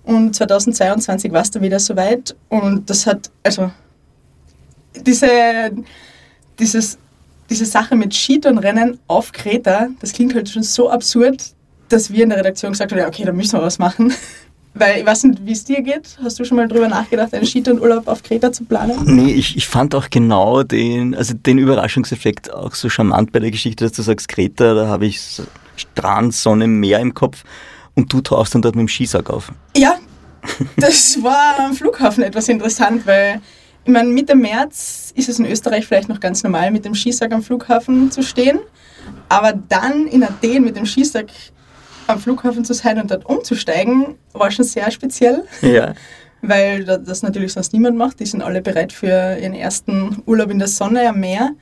[0.07, 2.37] und 2022 war es dann wieder soweit.
[2.49, 3.73] Und das hat, also
[5.05, 5.73] diese,
[6.59, 6.97] dieses,
[7.51, 11.43] diese Sache mit Skitourenrennen auf Kreta, das klingt halt schon so absurd,
[11.89, 14.15] dass wir in der Redaktion gesagt haben, ja, okay, da müssen wir was machen.
[14.75, 16.19] Weil ich weiß nicht, wie es dir geht.
[16.23, 18.99] Hast du schon mal drüber nachgedacht, einen Skitourenurlaub auf Kreta zu planen?
[19.07, 23.51] Nee, ich, ich fand auch genau den, also den Überraschungseffekt auch so charmant bei der
[23.51, 25.41] Geschichte, dass du sagst, Kreta, da habe ich
[25.77, 27.43] Strand, Sonne, Meer im Kopf
[27.97, 29.51] und du tauchst dann dort mit dem Skisack auf.
[29.77, 29.99] Ja,
[30.77, 33.41] das war am Flughafen etwas interessant, weil
[33.85, 37.33] ich meine, Mitte März ist es in Österreich vielleicht noch ganz normal, mit dem Skisack
[37.33, 38.59] am Flughafen zu stehen.
[39.29, 41.29] Aber dann in Athen mit dem Skisack
[42.09, 45.45] am Flughafen zu sein und dort umzusteigen, war schon sehr speziell.
[45.63, 45.95] Ja.
[46.43, 48.21] Weil das natürlich sonst niemand macht.
[48.21, 51.53] Die sind alle bereit für ihren ersten Urlaub in der Sonne am Meer.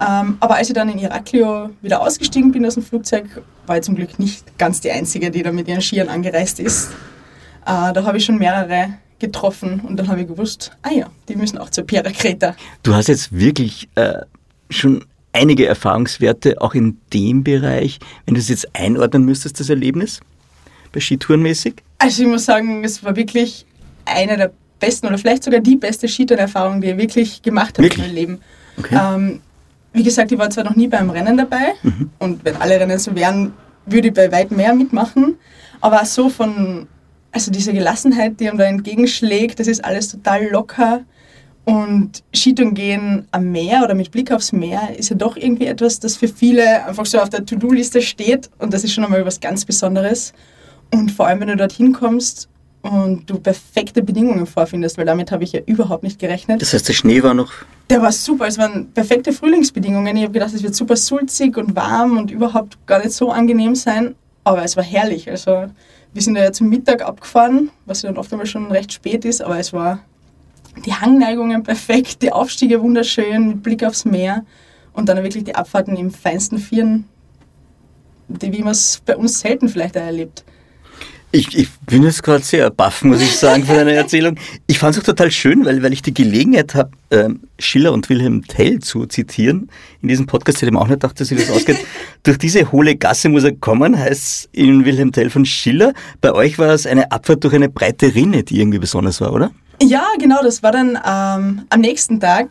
[0.00, 3.82] Ähm, aber als ich dann in Iraklio wieder ausgestiegen bin aus dem Flugzeug, war ich
[3.82, 6.90] zum Glück nicht ganz die Einzige, die da mit ihren Skiern angereist ist.
[7.66, 11.34] Äh, da habe ich schon mehrere getroffen und dann habe ich gewusst, ah ja, die
[11.34, 12.54] müssen auch zur Piera Creta.
[12.84, 14.20] Du hast jetzt wirklich äh,
[14.70, 17.98] schon einige Erfahrungswerte auch in dem Bereich.
[18.24, 20.20] Wenn du es jetzt einordnen müsstest, das Erlebnis,
[20.92, 21.74] bei Skitourenmäßig?
[21.98, 23.66] Also ich muss sagen, es war wirklich
[24.04, 27.98] eine der besten oder vielleicht sogar die beste Skitourenerfahrung, die ich wirklich gemacht habe Wirklich?
[27.98, 28.40] in meinem Leben.
[28.78, 28.98] Okay.
[29.00, 29.40] Ähm,
[29.92, 32.10] wie gesagt, ich war zwar noch nie beim Rennen dabei Mhm.
[32.18, 33.52] und wenn alle Rennen so wären,
[33.86, 35.36] würde ich bei weit mehr mitmachen.
[35.80, 36.86] Aber so von,
[37.32, 41.00] also diese Gelassenheit, die einem da entgegenschlägt, das ist alles total locker.
[41.64, 46.00] Und Skitouren gehen am Meer oder mit Blick aufs Meer ist ja doch irgendwie etwas,
[46.00, 48.48] das für viele einfach so auf der To-Do-Liste steht.
[48.58, 50.32] Und das ist schon einmal was ganz Besonderes.
[50.90, 52.48] Und vor allem, wenn du dorthin kommst
[52.88, 56.62] und du perfekte Bedingungen vorfindest, weil damit habe ich ja überhaupt nicht gerechnet.
[56.62, 57.52] Das heißt, der Schnee war noch.
[57.90, 60.16] Der war super, es waren perfekte Frühlingsbedingungen.
[60.16, 63.74] Ich habe gedacht, es wird super sulzig und warm und überhaupt gar nicht so angenehm
[63.74, 64.14] sein.
[64.44, 65.30] Aber es war herrlich.
[65.30, 65.66] Also
[66.12, 69.42] wir sind ja zum Mittag abgefahren, was ja dann oft einmal schon recht spät ist,
[69.42, 70.00] aber es war
[70.84, 74.44] die Hangneigungen perfekt, die Aufstiege wunderschön, mit Blick aufs Meer
[74.92, 77.04] und dann wirklich die Abfahrten im feinsten Vieren,
[78.28, 80.44] die, wie man es bei uns selten vielleicht auch erlebt.
[81.30, 84.36] Ich, ich bin jetzt gerade sehr baff, muss ich sagen, von deiner Erzählung.
[84.66, 88.08] Ich fand es auch total schön, weil, weil ich die Gelegenheit habe, ähm, Schiller und
[88.08, 89.70] Wilhelm Tell zu zitieren.
[90.00, 91.76] In diesem Podcast hätte man auch nicht gedacht, dass sich das ausgeht.
[92.22, 95.92] Durch diese hohle Gasse muss er kommen, heißt in Wilhelm Tell von Schiller.
[96.22, 99.50] Bei euch war es eine Abfahrt durch eine breite Rinne, die irgendwie besonders war, oder?
[99.82, 102.48] Ja, genau, das war dann ähm, am nächsten Tag.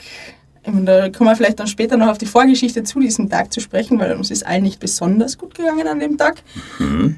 [0.67, 3.61] Und da kommen wir vielleicht dann später noch auf die Vorgeschichte zu diesem Tag zu
[3.61, 6.43] sprechen, weil uns ist allen nicht besonders gut gegangen an dem Tag.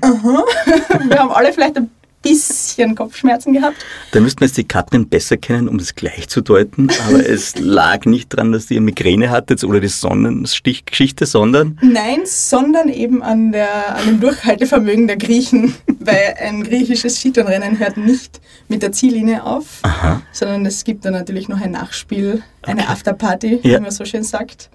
[0.02, 0.43] Aha.
[1.08, 1.89] Wir haben alle vielleicht ein
[2.22, 3.78] bisschen Kopfschmerzen gehabt.
[4.11, 6.89] Da müssten wir jetzt die Katrin besser kennen, um das gleich zu deuten.
[7.07, 12.89] Aber es lag nicht dran, dass ihr Migräne hattet oder die Sonnenstichgeschichte, sondern Nein, sondern
[12.89, 18.82] eben an, der, an dem Durchhaltevermögen der Griechen, weil ein griechisches Skitourenrennen hört nicht mit
[18.84, 20.22] der Ziellinie auf, Aha.
[20.32, 23.78] sondern es gibt dann natürlich noch ein Nachspiel, eine Afterparty, Ja.
[23.78, 24.70] wie man so schön sagt,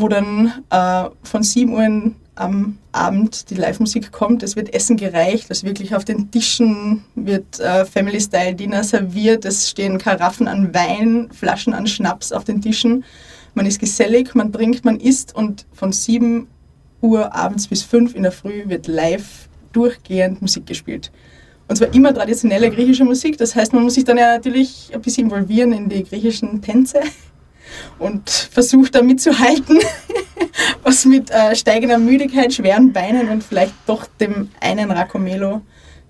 [0.00, 4.42] wo dann äh, von 7 Uhr am Abend die Live-Musik kommt.
[4.42, 9.98] Es wird Essen gereicht, es wirklich auf den Tischen wird äh, Family-Style-Dinner serviert, es stehen
[9.98, 13.04] Karaffen an Wein, Flaschen an Schnaps auf den Tischen.
[13.54, 16.46] Man ist gesellig, man trinkt, man isst und von 7
[17.00, 21.10] Uhr abends bis 5 in der Früh wird live durchgehend Musik gespielt.
[21.68, 23.38] Und zwar immer traditionelle griechische Musik.
[23.38, 27.00] Das heißt, man muss sich dann ja natürlich ein bisschen involvieren in die griechischen Tänze
[27.98, 29.78] und versucht da mitzuhalten,
[30.82, 35.62] was mit äh, steigender Müdigkeit, schweren Beinen und vielleicht doch dem einen Racomelo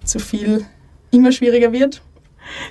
[0.05, 0.65] zu viel
[1.11, 2.03] immer schwieriger wird.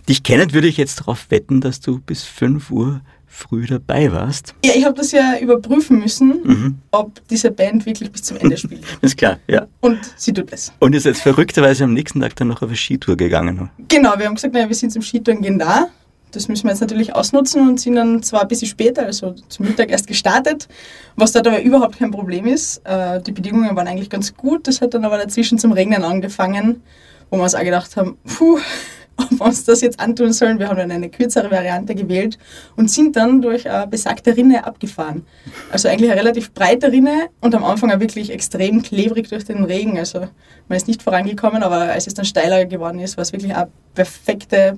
[0.07, 3.01] Dich kennend würde ich jetzt darauf wetten, dass du bis 5 Uhr
[3.35, 4.55] früh dabei warst.
[4.63, 6.79] Ja, ich habe das ja überprüfen müssen, mhm.
[6.91, 8.83] ob diese Band wirklich bis zum Ende spielt.
[9.01, 9.67] ist klar, ja.
[9.81, 10.71] Und sie tut es.
[10.79, 13.69] Und ihr seid verrückterweise am nächsten Tag dann noch auf eine Skitour gegangen.
[13.89, 15.89] Genau, wir haben gesagt, naja, wir sind zum Skitouren gehen da.
[16.31, 19.65] Das müssen wir jetzt natürlich ausnutzen und sind dann zwar ein bisschen später, also zum
[19.65, 20.67] Mittag erst gestartet,
[21.15, 22.81] was dort aber überhaupt kein Problem ist.
[22.85, 26.81] Äh, die Bedingungen waren eigentlich ganz gut, das hat dann aber dazwischen zum Regnen angefangen,
[27.29, 28.59] wo wir uns auch gedacht haben, puh,
[29.17, 30.59] ob wir uns das jetzt antun sollen.
[30.59, 32.37] Wir haben dann eine kürzere Variante gewählt
[32.75, 35.25] und sind dann durch eine besagte Rinne abgefahren.
[35.71, 39.63] Also eigentlich eine relativ breite Rinne und am Anfang auch wirklich extrem klebrig durch den
[39.63, 39.97] Regen.
[39.97, 40.27] Also
[40.67, 43.69] man ist nicht vorangekommen, aber als es dann steiler geworden ist, war es wirklich eine
[43.93, 44.77] perfekte,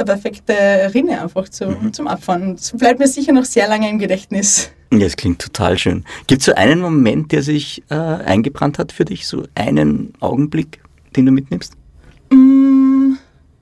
[0.00, 0.54] eine perfekte
[0.94, 1.92] Rinne einfach zu, mhm.
[1.92, 2.56] zum Abfahren.
[2.56, 4.70] Das bleibt mir sicher noch sehr lange im Gedächtnis.
[4.92, 6.04] Ja, es klingt total schön.
[6.26, 9.26] Gibt es so einen Moment, der sich äh, eingebrannt hat für dich?
[9.28, 10.80] So einen Augenblick,
[11.14, 11.74] den du mitnimmst?
[12.30, 13.12] Mm,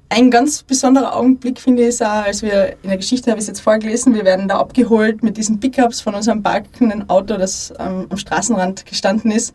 [0.08, 3.42] ein ganz besonderer Augenblick finde ich ist auch, als wir in der Geschichte habe ich
[3.42, 7.74] es jetzt vorgelesen, wir werden da abgeholt mit diesen Pickups von unserem parkenden Auto, das
[7.78, 9.54] ähm, am Straßenrand gestanden ist.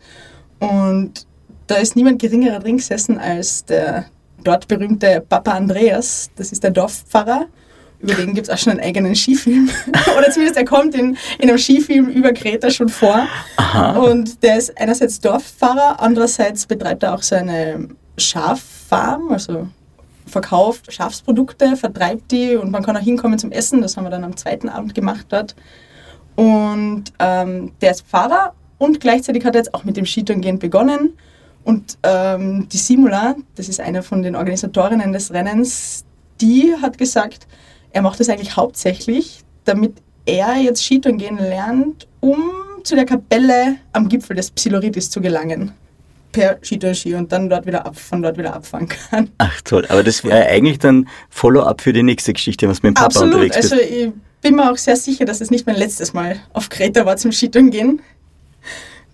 [0.60, 1.26] Und
[1.66, 4.06] da ist niemand geringerer drin gesessen als der
[4.44, 7.46] dort berühmte Papa Andreas, das ist der Dorfpfarrer.
[8.00, 9.70] Über den gibt es auch schon einen eigenen Skifilm.
[10.18, 13.26] Oder zumindest er kommt in, in einem Skifilm über Kreta schon vor.
[13.56, 13.98] Aha.
[13.98, 17.88] Und der ist einerseits Dorfpfarrer, andererseits betreibt er auch seine
[18.18, 19.68] Schaffarm, also
[20.26, 23.82] verkauft Schafsprodukte, vertreibt die und man kann auch hinkommen zum Essen.
[23.82, 25.54] Das haben wir dann am zweiten Abend gemacht dort.
[26.36, 31.16] Und ähm, der ist Fahrer und gleichzeitig hat er jetzt auch mit dem Skitourengehen begonnen.
[31.64, 36.04] Und ähm, die Simula, das ist eine von den Organisatorinnen des Rennens,
[36.40, 37.46] die hat gesagt,
[37.90, 39.94] er macht das eigentlich hauptsächlich, damit
[40.26, 42.50] er jetzt Skitouren gehen lernt, um
[42.82, 45.72] zu der Kapelle am Gipfel des Psiloritis zu gelangen
[46.32, 49.30] per Skitour-Ski und dann dort wieder ab, von dort wieder abfahren kann.
[49.38, 52.94] Ach toll, aber das wäre eigentlich dann Follow-up für die nächste Geschichte, was mit dem
[52.94, 53.34] Papa Absolut.
[53.34, 53.72] unterwegs bist.
[53.72, 54.10] Also ich
[54.42, 57.32] bin mir auch sehr sicher, dass es nicht mein letztes Mal auf Kreta war zum
[57.32, 58.02] Skitouren gehen.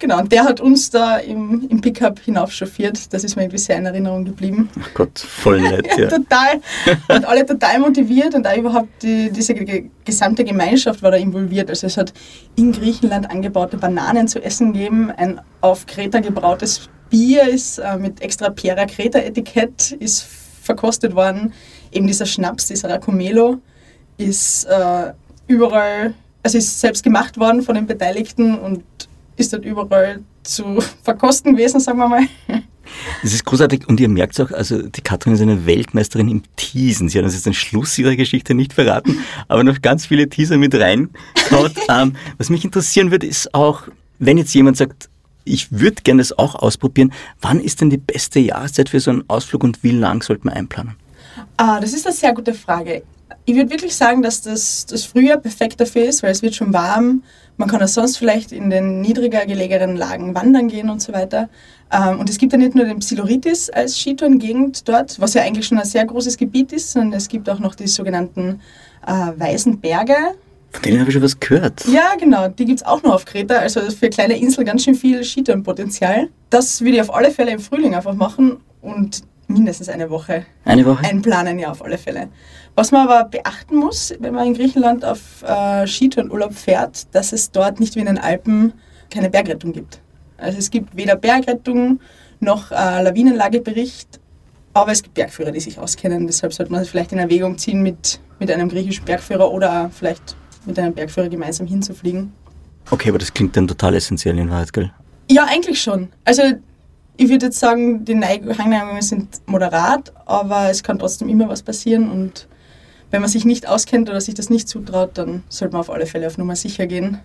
[0.01, 3.13] Genau, und der hat uns da im, im Pickup hinaufchauffiert.
[3.13, 4.71] Das ist mir sehr in Erinnerung geblieben.
[4.83, 5.99] Ach Gott, voll nett, ja.
[6.05, 6.09] ja.
[6.09, 6.61] total.
[7.09, 11.69] Und alle total motiviert und auch überhaupt die, diese gesamte Gemeinschaft war da involviert.
[11.69, 12.15] Also es hat
[12.57, 18.23] in Griechenland angebaute Bananen zu essen gegeben, ein auf Kreta gebrautes Bier ist äh, mit
[18.23, 20.25] extra Piera Creta Etikett ist
[20.63, 21.53] verkostet worden.
[21.93, 23.59] Eben dieser Schnaps, dieser Racomelo,
[24.17, 25.13] ist äh,
[25.47, 28.83] überall, also ist selbst gemacht worden von den Beteiligten und
[29.41, 32.27] ist dort überall zu verkosten gewesen, sagen wir mal.
[33.23, 36.43] Das ist großartig und ihr merkt es auch, also die Katrin ist eine Weltmeisterin im
[36.57, 37.09] Teasen.
[37.09, 39.19] Sie hat uns jetzt den Schluss ihrer Geschichte nicht verraten,
[39.49, 41.73] aber noch ganz viele Teaser mit reingehaut.
[41.89, 43.85] ähm, was mich interessieren würde, ist auch,
[44.19, 45.09] wenn jetzt jemand sagt,
[45.45, 47.13] ich würde gerne das auch ausprobieren.
[47.41, 50.55] Wann ist denn die beste Jahreszeit für so einen Ausflug und wie lang sollte man
[50.55, 50.97] einplanen?
[51.57, 53.03] Ah, das ist eine sehr gute Frage.
[53.45, 56.73] Ich würde wirklich sagen, dass das, das Frühjahr perfekt dafür ist, weil es wird schon
[56.73, 57.23] warm.
[57.61, 61.51] Man kann auch sonst vielleicht in den niedriger gelegenen Lagen wandern gehen und so weiter.
[61.93, 65.67] Ähm, und es gibt ja nicht nur den Psiloritis als Skitourengegend dort, was ja eigentlich
[65.67, 68.63] schon ein sehr großes Gebiet ist, sondern es gibt auch noch die sogenannten
[69.07, 70.17] äh, Weißen Berge,
[70.73, 71.85] von denen habe ich schon was gehört.
[71.87, 72.49] Ja, genau.
[72.49, 73.57] Die gibt es auch noch auf Kreta.
[73.57, 76.29] Also für eine kleine Insel ganz schön viel Skitourenpotenzial.
[76.49, 80.85] Das würde ich auf alle Fälle im Frühling einfach machen und mindestens eine Woche, eine
[80.87, 81.05] Woche?
[81.05, 82.29] einplanen, ja, auf alle Fälle.
[82.75, 87.51] Was man aber beachten muss, wenn man in Griechenland auf äh, Skitourenurlaub fährt, dass es
[87.51, 88.73] dort nicht wie in den Alpen
[89.11, 90.01] keine Bergrettung gibt.
[90.39, 92.01] Also es gibt weder Bergrettung
[92.39, 94.21] noch äh, Lawinenlagebericht,
[94.73, 96.27] aber es gibt Bergführer, die sich auskennen.
[96.27, 100.37] Deshalb sollte man es vielleicht in Erwägung ziehen mit, mit einem griechischen Bergführer oder vielleicht
[100.65, 102.33] mit einem Bergführer gemeinsam hinzufliegen.
[102.91, 104.91] Okay, aber das klingt dann total essentiell in Wahrheit, gell?
[105.31, 106.09] Ja, eigentlich schon.
[106.25, 106.43] Also
[107.21, 112.11] ich würde jetzt sagen, die Hangneigungen sind moderat, aber es kann trotzdem immer was passieren
[112.11, 112.49] und
[113.11, 116.07] wenn man sich nicht auskennt oder sich das nicht zutraut, dann sollte man auf alle
[116.07, 117.19] Fälle auf Nummer sicher gehen.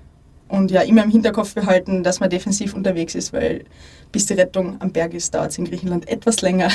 [0.50, 3.64] Und ja, immer im Hinterkopf behalten, dass man defensiv unterwegs ist, weil
[4.12, 6.70] bis die Rettung am Berg ist, dauert es in Griechenland etwas länger.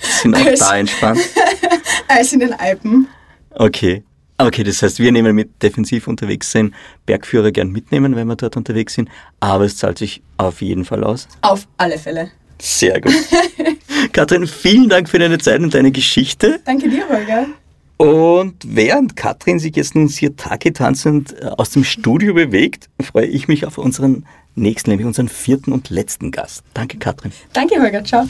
[0.00, 1.20] Sind auch als, da entspannt?
[2.08, 3.08] als in den Alpen.
[3.50, 4.04] Okay.
[4.36, 6.74] Okay, das heißt, wir nehmen mit defensiv unterwegs sein,
[7.06, 9.08] Bergführer gern mitnehmen, wenn wir dort unterwegs sind,
[9.40, 11.26] aber es zahlt sich auf jeden Fall aus.
[11.40, 12.30] Auf alle Fälle.
[12.60, 13.12] Sehr gut.
[14.12, 16.60] Katrin, vielen Dank für deine Zeit und deine Geschichte.
[16.64, 17.46] Danke dir, Holger.
[17.98, 23.26] Und während Katrin sich jetzt nun hier Taki tanzend äh, aus dem Studio bewegt, freue
[23.26, 26.62] ich mich auf unseren nächsten, nämlich unseren vierten und letzten Gast.
[26.74, 27.32] Danke, Katrin.
[27.52, 28.04] Danke, Holger.
[28.04, 28.28] Ciao.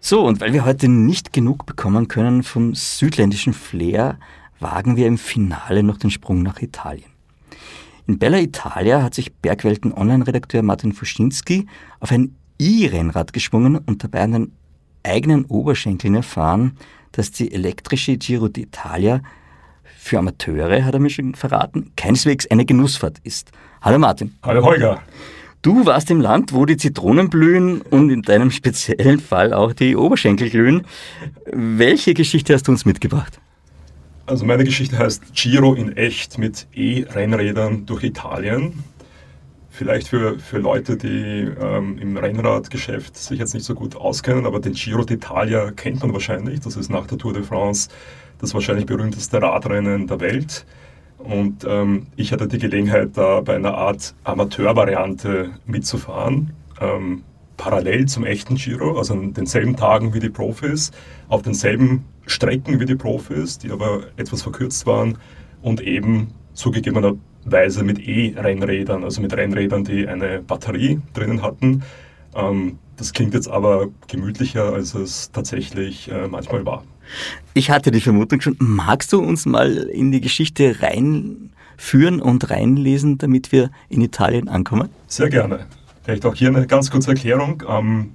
[0.00, 4.18] So, und weil wir heute nicht genug bekommen können vom südländischen Flair,
[4.60, 7.10] wagen wir im Finale noch den Sprung nach Italien.
[8.06, 11.66] In Bella Italia hat sich Bergwelten Online-Redakteur Martin Fuschinski
[12.00, 14.52] auf ein E-Rennrad geschwungen und dabei an den
[15.02, 16.78] eigenen Oberschenkeln erfahren,
[17.12, 19.20] dass die elektrische Giro d'Italia
[19.98, 23.52] für Amateure, hat er mir schon verraten, keineswegs eine Genussfahrt ist.
[23.82, 24.34] Hallo Martin.
[24.42, 25.02] Hallo Holger.
[25.60, 29.96] Du warst im Land, wo die Zitronen blühen und in deinem speziellen Fall auch die
[29.96, 30.86] Oberschenkel glühen.
[31.52, 33.40] Welche Geschichte hast du uns mitgebracht?
[34.28, 38.84] Also meine Geschichte heißt Giro in echt mit E-Rennrädern durch Italien.
[39.70, 44.60] Vielleicht für, für Leute, die ähm, im Rennradgeschäft sich jetzt nicht so gut auskennen, aber
[44.60, 46.60] den Giro d'Italia kennt man wahrscheinlich.
[46.60, 47.88] Das ist nach der Tour de France
[48.38, 50.66] das wahrscheinlich berühmteste Radrennen der Welt.
[51.16, 56.52] Und ähm, ich hatte die Gelegenheit, da bei einer Art Amateurvariante mitzufahren,
[56.82, 57.22] ähm,
[57.58, 60.90] parallel zum echten Giro, also an denselben Tagen wie die Profis,
[61.28, 65.18] auf denselben Strecken wie die Profis, die aber etwas verkürzt waren
[65.60, 71.82] und eben zugegebenerweise mit E-Rennrädern, also mit Rennrädern, die eine Batterie drinnen hatten.
[72.34, 76.84] Ähm, das klingt jetzt aber gemütlicher, als es tatsächlich äh, manchmal war.
[77.54, 78.56] Ich hatte die Vermutung schon.
[78.58, 84.90] Magst du uns mal in die Geschichte reinführen und reinlesen, damit wir in Italien ankommen?
[85.06, 85.66] Sehr gerne.
[86.08, 87.62] Vielleicht auch hier eine ganz kurze Erklärung.
[87.68, 88.14] Ähm,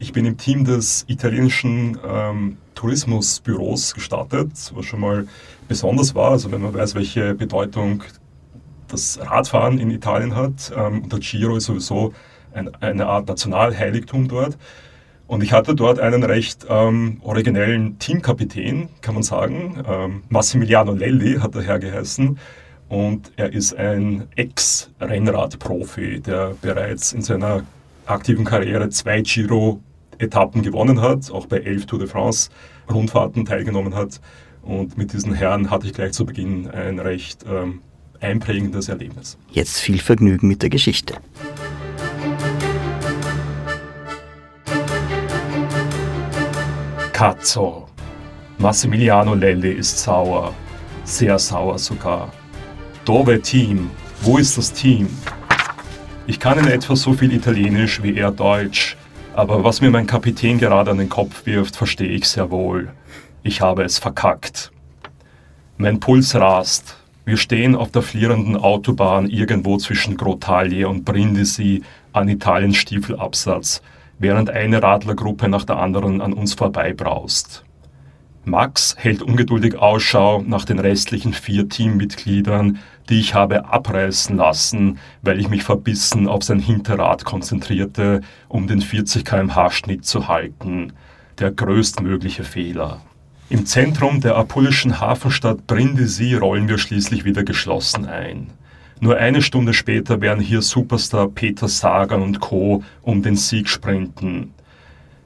[0.00, 5.28] ich bin im Team des italienischen ähm, Tourismusbüros gestartet, was schon mal
[5.68, 6.32] besonders war.
[6.32, 8.02] Also wenn man weiß, welche Bedeutung
[8.88, 10.72] das Radfahren in Italien hat.
[10.76, 12.12] Ähm, der Giro ist sowieso
[12.54, 14.58] ein, eine Art Nationalheiligtum dort.
[15.28, 19.84] Und ich hatte dort einen recht ähm, originellen Teamkapitän, kann man sagen.
[19.88, 22.36] Ähm, Massimiliano Lelli hat der Herr geheißen.
[22.88, 27.64] Und er ist ein Ex-Rennradprofi, der bereits in seiner
[28.06, 34.20] aktiven Karriere zwei Giro-Etappen gewonnen hat, auch bei elf Tour de France-Rundfahrten teilgenommen hat.
[34.62, 37.80] Und mit diesen Herren hatte ich gleich zu Beginn ein recht ähm,
[38.20, 39.36] einprägendes Erlebnis.
[39.50, 41.14] Jetzt viel Vergnügen mit der Geschichte.
[47.12, 47.88] Cazzo.
[48.58, 50.54] Massimiliano Lelli ist sauer.
[51.04, 52.32] Sehr sauer sogar.
[53.08, 53.90] Dove Team?
[54.20, 55.08] Wo ist das Team?
[56.26, 58.98] Ich kann in etwa so viel Italienisch wie er Deutsch,
[59.34, 62.90] aber was mir mein Kapitän gerade an den Kopf wirft, verstehe ich sehr wohl.
[63.42, 64.72] Ich habe es verkackt.
[65.78, 66.98] Mein Puls rast.
[67.24, 73.80] Wir stehen auf der flierenden Autobahn irgendwo zwischen Grottaglie und Brindisi an Italiens Stiefelabsatz
[74.18, 77.64] während eine Radlergruppe nach der anderen an uns vorbeibraust.
[78.48, 82.78] Max hält ungeduldig Ausschau nach den restlichen vier Teammitgliedern,
[83.08, 88.80] die ich habe abreißen lassen, weil ich mich verbissen auf sein Hinterrad konzentrierte, um den
[88.80, 90.92] 40 km/h Schnitt zu halten.
[91.38, 93.00] Der größtmögliche Fehler.
[93.50, 98.48] Im Zentrum der apulischen Hafenstadt Brindisi rollen wir schließlich wieder geschlossen ein.
[99.00, 102.82] Nur eine Stunde später werden hier Superstar Peter Sagan und Co.
[103.02, 104.52] um den Sieg sprinten.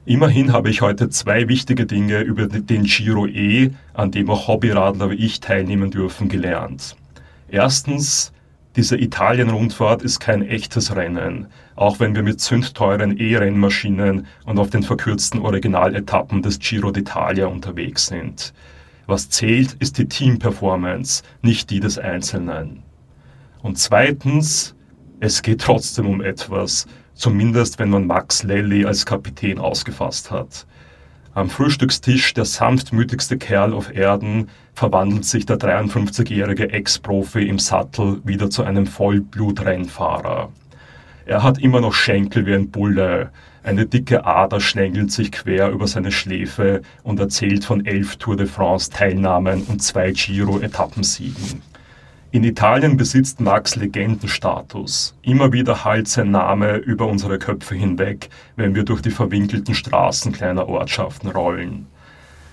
[0.05, 5.11] Immerhin habe ich heute zwei wichtige Dinge über den Giro E, an dem auch Hobbyradler
[5.11, 6.97] wie ich teilnehmen dürfen, gelernt.
[7.47, 8.33] Erstens,
[8.75, 11.47] diese Italien-Rundfahrt ist kein echtes Rennen,
[11.77, 18.07] auch wenn wir mit zündteuren E-Rennmaschinen und auf den verkürzten Originaletappen des Giro d'Italia unterwegs
[18.07, 18.53] sind.
[19.05, 22.83] Was zählt, ist die Team-Performance, nicht die des Einzelnen.
[23.61, 24.75] Und zweitens,
[25.21, 30.65] es geht trotzdem um etwas, zumindest wenn man Max Lelli als Kapitän ausgefasst hat.
[31.33, 38.49] Am Frühstückstisch der sanftmütigste Kerl auf Erden verwandelt sich der 53-jährige Ex-Profi im Sattel wieder
[38.49, 40.51] zu einem Vollblutrennfahrer.
[41.25, 43.31] Er hat immer noch Schenkel wie ein Bulle,
[43.63, 48.45] eine dicke Ader schlängelt sich quer über seine Schläfe und erzählt von elf Tour de
[48.45, 51.61] France Teilnahmen und zwei Giro-Etappensiegen.
[52.33, 55.15] In Italien besitzt Max Legendenstatus.
[55.21, 60.31] Immer wieder hallt sein Name über unsere Köpfe hinweg, wenn wir durch die verwinkelten Straßen
[60.31, 61.85] kleiner Ortschaften rollen.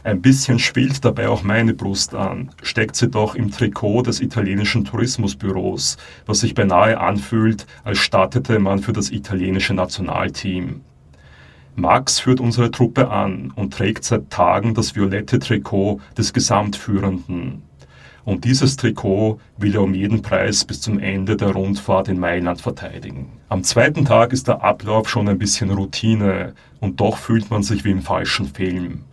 [0.05, 4.85] Ein bisschen spielt dabei auch meine Brust an, steckt sie doch im Trikot des italienischen
[4.85, 10.83] Tourismusbüros, was sich beinahe anfühlt, als startete man für das italienische Nationalteam.
[11.75, 17.63] Max führt unsere Truppe an und trägt seit Tagen das violette Trikot des Gesamtführenden.
[18.25, 22.61] Und dieses Trikot will er um jeden Preis bis zum Ende der Rundfahrt in Mailand
[22.61, 23.33] verteidigen.
[23.49, 27.85] Am zweiten Tag ist der Ablauf schon ein bisschen Routine und doch fühlt man sich
[27.85, 29.05] wie im falschen Film.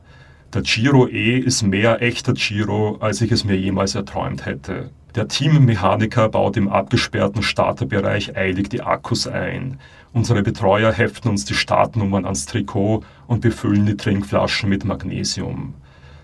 [0.54, 4.92] Der Giro E ist mehr echter Giro, als ich es mir jemals erträumt hätte.
[5.16, 9.80] Der Teammechaniker baut im abgesperrten Starterbereich eilig die Akkus ein.
[10.14, 15.74] Unsere Betreuer heften uns die Startnummern ans Trikot und befüllen die Trinkflaschen mit Magnesium.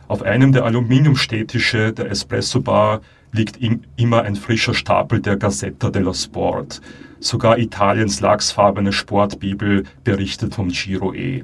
[0.07, 3.01] Auf einem der Aluminiumstädtische der Espresso Bar
[3.31, 3.57] liegt
[3.95, 6.81] immer ein frischer Stapel der Gazzetta dello Sport.
[7.19, 11.43] Sogar Italiens lachsfarbene Sportbibel berichtet vom Giro E.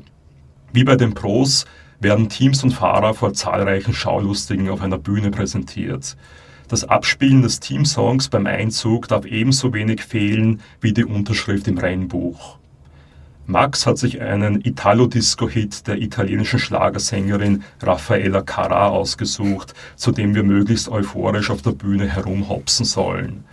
[0.74, 1.66] Wie bei den Pros
[2.00, 6.16] werden Teams und Fahrer vor zahlreichen Schaulustigen auf einer Bühne präsentiert.
[6.68, 12.59] Das Abspielen des Teamsongs beim Einzug darf ebenso wenig fehlen wie die Unterschrift im Rennbuch.
[13.50, 20.88] Max hat sich einen Italo-Disco-Hit der italienischen Schlagersängerin Raffaella Carrà ausgesucht, zu dem wir möglichst
[20.88, 23.46] euphorisch auf der Bühne herumhopsen sollen.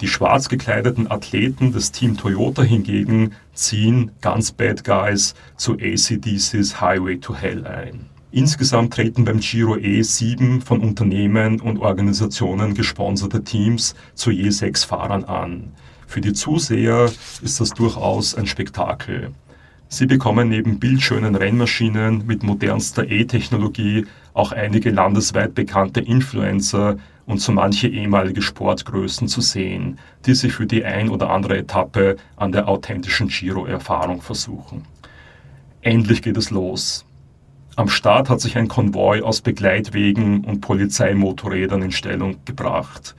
[0.00, 7.18] Die schwarz gekleideten Athleten des Team Toyota hingegen ziehen ganz Bad Guys zu ACDC's Highway
[7.18, 8.06] to Hell ein.
[8.30, 14.84] Insgesamt treten beim Giro E sieben von Unternehmen und Organisationen gesponserte Teams zu je sechs
[14.84, 15.74] Fahrern an.
[16.14, 17.10] Für die Zuseher
[17.42, 19.32] ist das durchaus ein Spektakel.
[19.88, 27.50] Sie bekommen neben bildschönen Rennmaschinen mit modernster E-Technologie auch einige landesweit bekannte Influencer und so
[27.50, 32.68] manche ehemalige Sportgrößen zu sehen, die sich für die ein oder andere Etappe an der
[32.68, 34.84] authentischen Giro-Erfahrung versuchen.
[35.80, 37.04] Endlich geht es los.
[37.74, 43.16] Am Start hat sich ein Konvoi aus Begleitwegen und Polizeimotorrädern in Stellung gebracht.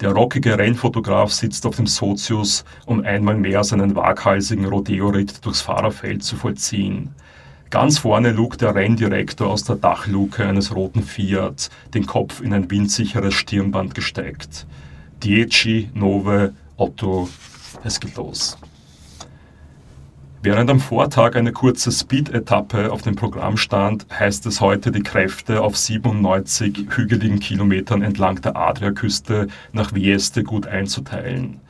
[0.00, 6.22] Der rockige Rennfotograf sitzt auf dem Sozius, um einmal mehr seinen waghalsigen Rodeo-Ritt durchs Fahrerfeld
[6.22, 7.14] zu vollziehen.
[7.70, 12.70] Ganz vorne lugt der Renndirektor aus der Dachluke eines roten Fiat, den Kopf in ein
[12.70, 14.66] windsicheres Stirnband gesteckt.
[15.24, 17.28] Dieci, Nove, Otto,
[17.82, 18.56] es geht los.
[20.40, 25.62] Während am Vortag eine kurze Speed-Etappe auf dem Programm stand, heißt es heute, die Kräfte
[25.62, 31.60] auf 97 hügeligen Kilometern entlang der Adriaküste nach Vieste gut einzuteilen.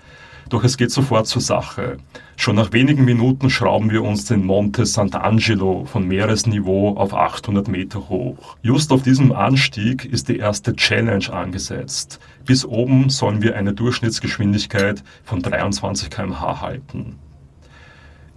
[0.50, 1.96] Doch es geht sofort zur Sache.
[2.36, 8.10] Schon nach wenigen Minuten schrauben wir uns den Monte Sant'Angelo von Meeresniveau auf 800 Meter
[8.10, 8.58] hoch.
[8.60, 12.20] Just auf diesem Anstieg ist die erste Challenge angesetzt.
[12.44, 17.16] Bis oben sollen wir eine Durchschnittsgeschwindigkeit von 23 km/h halten.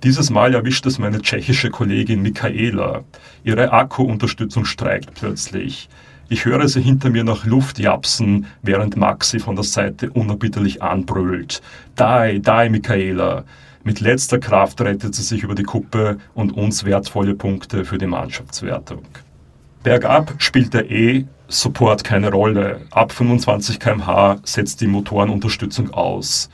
[0.03, 3.03] Dieses Mal erwischt es meine tschechische Kollegin Michaela.
[3.43, 5.89] Ihre Akkuunterstützung streikt plötzlich.
[6.27, 11.61] Ich höre sie hinter mir nach Luft japsen, während Maxi von der Seite unerbitterlich anbrüllt.
[11.99, 13.43] Die, die, Michaela.
[13.83, 18.07] Mit letzter Kraft rettet sie sich über die Kuppe und uns wertvolle Punkte für die
[18.07, 19.03] Mannschaftswertung.
[19.83, 22.81] Bergab spielt der E-Support keine Rolle.
[22.89, 26.49] Ab 25 km/h setzt die Motorenunterstützung aus.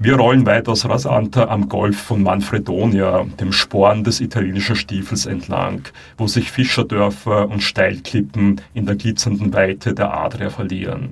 [0.00, 5.82] Wir rollen weitaus rasanter am Golf von Manfredonia, dem Sporn des italienischen Stiefels entlang,
[6.18, 11.10] wo sich Fischerdörfer und Steilklippen in der glitzernden Weite der Adria verlieren.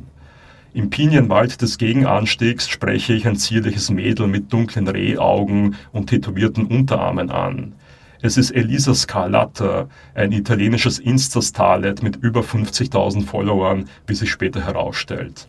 [0.75, 7.31] Im Pinienwald des Gegenanstiegs spreche ich ein zierliches Mädel mit dunklen Rehaugen und tätowierten Unterarmen
[7.31, 7.75] an.
[8.21, 15.47] Es ist Elisa Scarlatta, ein italienisches Insta-Starlet mit über 50.000 Followern, wie sich später herausstellt.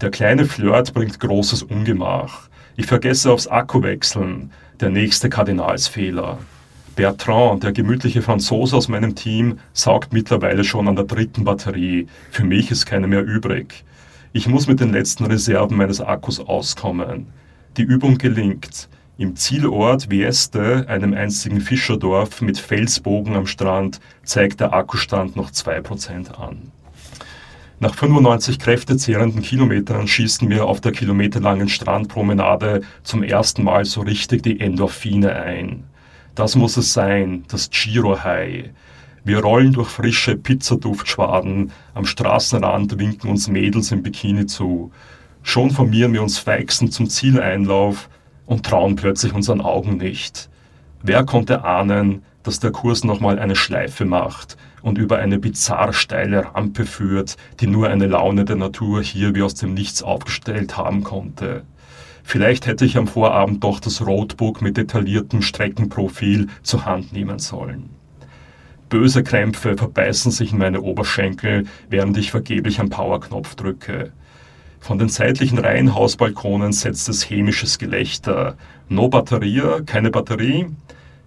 [0.00, 2.48] Der kleine Flirt bringt großes Ungemach.
[2.74, 4.50] Ich vergesse aufs Akku wechseln.
[4.80, 6.38] Der nächste Kardinalsfehler.
[6.96, 12.06] Bertrand, der gemütliche Franzose aus meinem Team, saugt mittlerweile schon an der dritten Batterie.
[12.30, 13.84] Für mich ist keine mehr übrig.
[14.32, 17.26] Ich muss mit den letzten Reserven meines Akkus auskommen.
[17.76, 18.88] Die Übung gelingt.
[19.18, 26.32] Im Zielort Vieste, einem einzigen Fischerdorf mit Felsbogen am Strand, zeigt der Akkustand noch 2%
[26.36, 26.72] an.
[27.82, 34.42] Nach 95 kräftezehrenden Kilometern schießen wir auf der kilometerlangen Strandpromenade zum ersten Mal so richtig
[34.42, 35.84] die Endorphine ein.
[36.34, 38.68] Das muss es sein, das Giro High.
[39.24, 44.92] Wir rollen durch frische Pizzaduftschwaden, am Straßenrand winken uns Mädels im Bikini zu.
[45.42, 48.10] Schon formieren wir uns feixend zum Zieleinlauf
[48.44, 50.50] und trauen plötzlich unseren Augen nicht.
[51.02, 56.54] Wer konnte ahnen, dass der Kurs nochmal eine Schleife macht und über eine bizarr steile
[56.54, 61.02] Rampe führt, die nur eine Laune der Natur hier wie aus dem Nichts aufgestellt haben
[61.02, 61.62] konnte.
[62.22, 67.90] Vielleicht hätte ich am Vorabend doch das Roadbook mit detailliertem Streckenprofil zur Hand nehmen sollen.
[68.90, 74.12] Böse Krämpfe verbeißen sich in meine Oberschenkel, während ich vergeblich am Powerknopf drücke.
[74.80, 78.56] Von den seitlichen Reihenhausbalkonen setzt es hämisches Gelächter.
[78.92, 80.66] No Batteria, keine Batterie?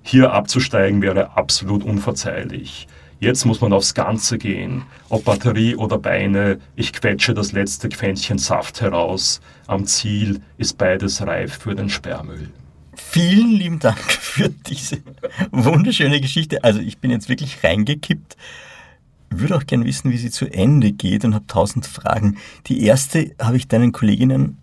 [0.01, 2.89] Hier abzusteigen wäre absolut unverzeihlich.
[3.21, 4.83] Jetzt muss man aufs Ganze gehen.
[5.07, 9.39] Ob Batterie oder Beine, ich quetsche das letzte Quäntchen Saft heraus.
[9.65, 12.49] Am Ziel ist beides reif für den Sperrmüll.
[12.95, 14.97] Vielen lieben Dank für diese
[15.51, 16.65] wunderschöne Geschichte.
[16.65, 18.35] Also ich bin jetzt wirklich reingekippt.
[19.29, 22.39] Würde auch gerne wissen, wie sie zu Ende geht und habe tausend Fragen.
[22.67, 24.57] Die erste habe ich deinen Kolleginnen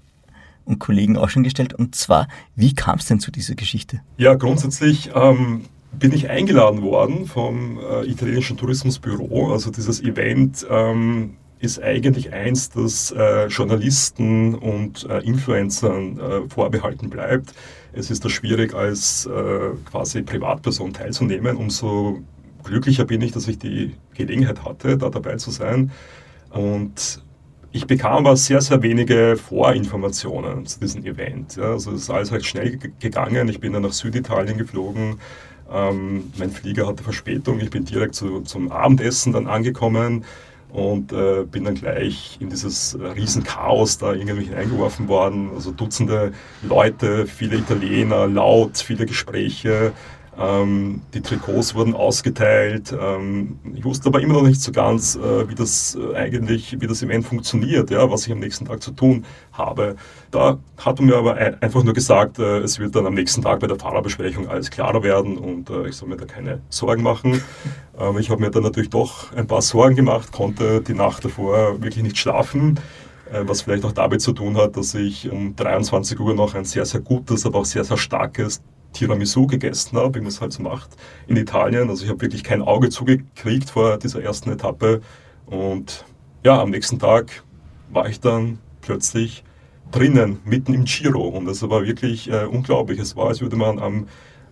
[0.70, 1.74] und Kollegen auch schon gestellt.
[1.74, 4.00] Und zwar, wie kam es denn zu dieser Geschichte?
[4.16, 5.62] Ja, grundsätzlich ähm,
[5.92, 9.52] bin ich eingeladen worden vom äh, italienischen Tourismusbüro.
[9.52, 17.10] Also dieses Event ähm, ist eigentlich eins, das äh, Journalisten und äh, Influencern äh, vorbehalten
[17.10, 17.52] bleibt.
[17.92, 21.56] Es ist da schwierig, als äh, quasi Privatperson teilzunehmen.
[21.56, 22.20] Umso
[22.64, 25.90] glücklicher bin ich, dass ich die Gelegenheit hatte, da dabei zu sein.
[26.50, 27.22] Und
[27.72, 31.56] ich bekam aber sehr, sehr wenige Vorinformationen zu diesem Event.
[31.56, 33.48] Ja, also es ist alles recht schnell gegangen.
[33.48, 35.20] Ich bin dann nach Süditalien geflogen.
[35.72, 37.60] Ähm, mein Flieger hatte Verspätung.
[37.60, 40.24] Ich bin direkt zu, zum Abendessen dann angekommen
[40.72, 45.50] und äh, bin dann gleich in dieses Riesenchaos da irgendwie hineingeworfen worden.
[45.54, 49.92] Also Dutzende Leute, viele Italiener, laut, viele Gespräche.
[50.40, 52.94] Ähm, die Trikots wurden ausgeteilt.
[52.98, 56.86] Ähm, ich wusste aber immer noch nicht so ganz, äh, wie das äh, eigentlich, wie
[56.86, 59.96] das Event funktioniert, ja, was ich am nächsten Tag zu tun habe.
[60.30, 63.42] Da hat man mir aber ein, einfach nur gesagt, äh, es wird dann am nächsten
[63.42, 67.02] Tag bei der Fahrerbesprechung alles klarer werden und äh, ich soll mir da keine Sorgen
[67.02, 67.42] machen.
[67.98, 71.82] Ähm, ich habe mir dann natürlich doch ein paar Sorgen gemacht, konnte die Nacht davor
[71.82, 72.78] wirklich nicht schlafen
[73.30, 76.64] äh, was vielleicht auch damit zu tun hat, dass ich um 23 Uhr noch ein
[76.64, 78.62] sehr, sehr gutes, aber auch sehr, sehr starkes
[78.92, 80.90] Tiramisu gegessen habe, wie man es halt so macht
[81.26, 81.88] in Italien.
[81.88, 85.00] Also ich habe wirklich kein Auge zugekriegt vor dieser ersten Etappe.
[85.46, 86.04] Und
[86.44, 87.42] ja, am nächsten Tag
[87.90, 89.44] war ich dann plötzlich
[89.90, 91.28] drinnen, mitten im Giro.
[91.28, 92.98] Und das war wirklich äh, unglaublich.
[92.98, 94.06] Es war, als würde man am,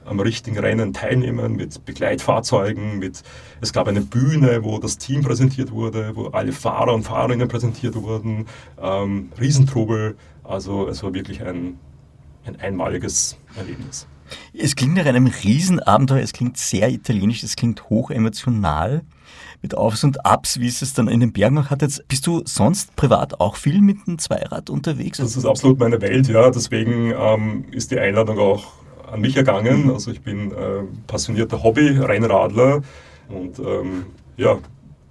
[0.05, 2.99] am richtigen Rennen teilnehmen mit Begleitfahrzeugen.
[2.99, 3.23] Mit,
[3.61, 7.95] es gab eine Bühne, wo das Team präsentiert wurde, wo alle Fahrer und Fahrerinnen präsentiert
[7.95, 8.47] wurden.
[8.81, 10.17] Ähm, Riesentrubel.
[10.43, 11.79] Also es war wirklich ein,
[12.45, 14.07] ein einmaliges Erlebnis.
[14.53, 19.03] Es klingt nach einem Riesenabenteuer, es klingt sehr italienisch, es klingt hoch emotional
[19.63, 21.83] mit Aufs und Abs, wie es es dann in den Bergen noch hat.
[21.83, 25.19] Jetzt bist du sonst privat auch viel mit dem Zweirad unterwegs?
[25.19, 26.51] Das ist absolut meine Welt, ja.
[26.51, 28.67] Deswegen ähm, ist die Einladung auch
[29.11, 29.91] an mich ergangen.
[29.91, 32.83] Also ich bin äh, passionierter Hobby-Rennradler
[33.29, 34.07] und ähm,
[34.37, 34.59] ja,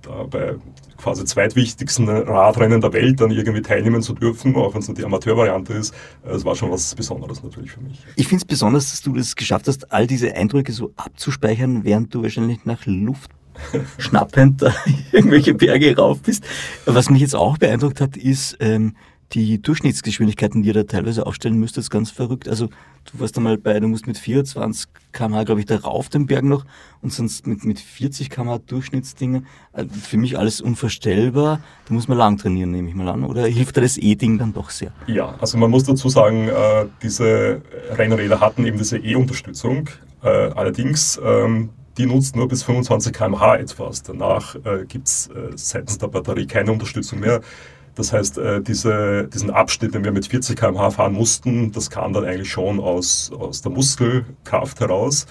[0.08, 0.56] da bei
[0.98, 5.06] quasi zweitwichtigsten Radrennen der Welt dann irgendwie teilnehmen zu dürfen, auch wenn es nur die
[5.06, 5.94] Amateurvariante ist.
[6.24, 8.00] Das war schon was Besonderes natürlich für mich.
[8.16, 12.14] Ich finde es besonders, dass du das geschafft hast, all diese Eindrücke so abzuspeichern, während
[12.14, 13.32] du wahrscheinlich nach Luft
[13.98, 14.64] schnappend
[15.12, 16.44] irgendwelche Berge rauf bist.
[16.86, 18.96] Was mich jetzt auch beeindruckt hat, ist, ähm,
[19.34, 22.48] die Durchschnittsgeschwindigkeiten, die ihr da teilweise aufstellen müsst, ist ganz verrückt.
[22.48, 26.28] Also du warst einmal bei, du musst mit 24 km/h, glaube ich, da rauf den
[26.28, 26.66] Berg noch
[27.02, 29.44] und sonst mit, mit 40 km/h Durchschnittsdinge.
[29.74, 31.60] Also für mich alles unvorstellbar.
[31.88, 33.26] Da muss man lang trainieren, nehme ich mal an.
[33.26, 34.92] Oder hilft da das E-Ding dann doch sehr?
[35.08, 37.62] Ja, also man muss dazu sagen, äh, diese
[37.92, 39.90] Rennräder hatten eben diese E-Unterstützung.
[40.24, 44.04] Äh, allerdings ähm, die nutzt nur bis 25 km/h etwas.
[44.04, 47.42] Danach äh, gibt es seitens der Batterie keine Unterstützung mehr.
[47.98, 52.14] Das heißt, äh, diese, diesen Abschnitt, den wir mit 40 km/h fahren mussten, das kam
[52.14, 55.26] dann eigentlich schon aus, aus der Muskelkraft heraus.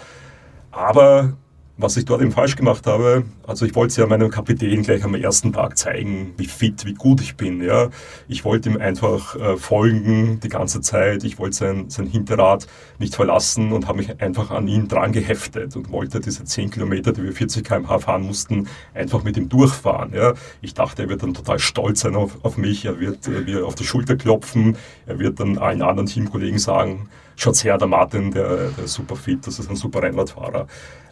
[0.73, 1.37] Aber
[1.79, 5.05] was ich dort eben falsch gemacht habe, also ich wollte es ja meinem Kapitän gleich
[5.05, 7.63] am ersten Tag zeigen, wie fit, wie gut ich bin.
[7.63, 7.91] Ja.
[8.29, 11.23] Ich wollte ihm einfach äh, folgen die ganze Zeit.
[11.25, 12.67] Ich wollte sein, sein Hinterrad
[12.99, 17.13] nicht verlassen und habe mich einfach an ihn dran geheftet und wollte diese 10 Kilometer,
[17.13, 20.15] die wir 40 km/h fahren mussten, einfach mit ihm durchfahren.
[20.15, 20.33] Ja.
[20.63, 23.67] Ich dachte, er wird dann total stolz sein auf, auf mich, er wird äh, mir
[23.67, 28.31] auf die Schulter klopfen, er wird dann allen anderen Teamkollegen sagen, schaut's her, der Martin,
[28.31, 30.67] der, der ist super fit, das ist ein super Rennradfahrer.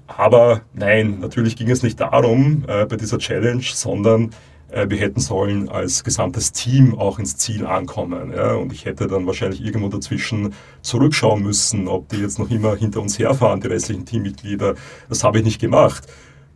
[0.06, 4.30] Aber nein, natürlich ging es nicht darum äh, bei dieser Challenge, sondern
[4.70, 8.32] äh, wir hätten sollen als gesamtes Team auch ins Ziel ankommen.
[8.32, 8.54] Ja?
[8.54, 10.52] Und ich hätte dann wahrscheinlich irgendwo dazwischen
[10.82, 14.74] zurückschauen müssen, ob die jetzt noch immer hinter uns herfahren, die restlichen Teammitglieder.
[15.08, 16.06] Das habe ich nicht gemacht.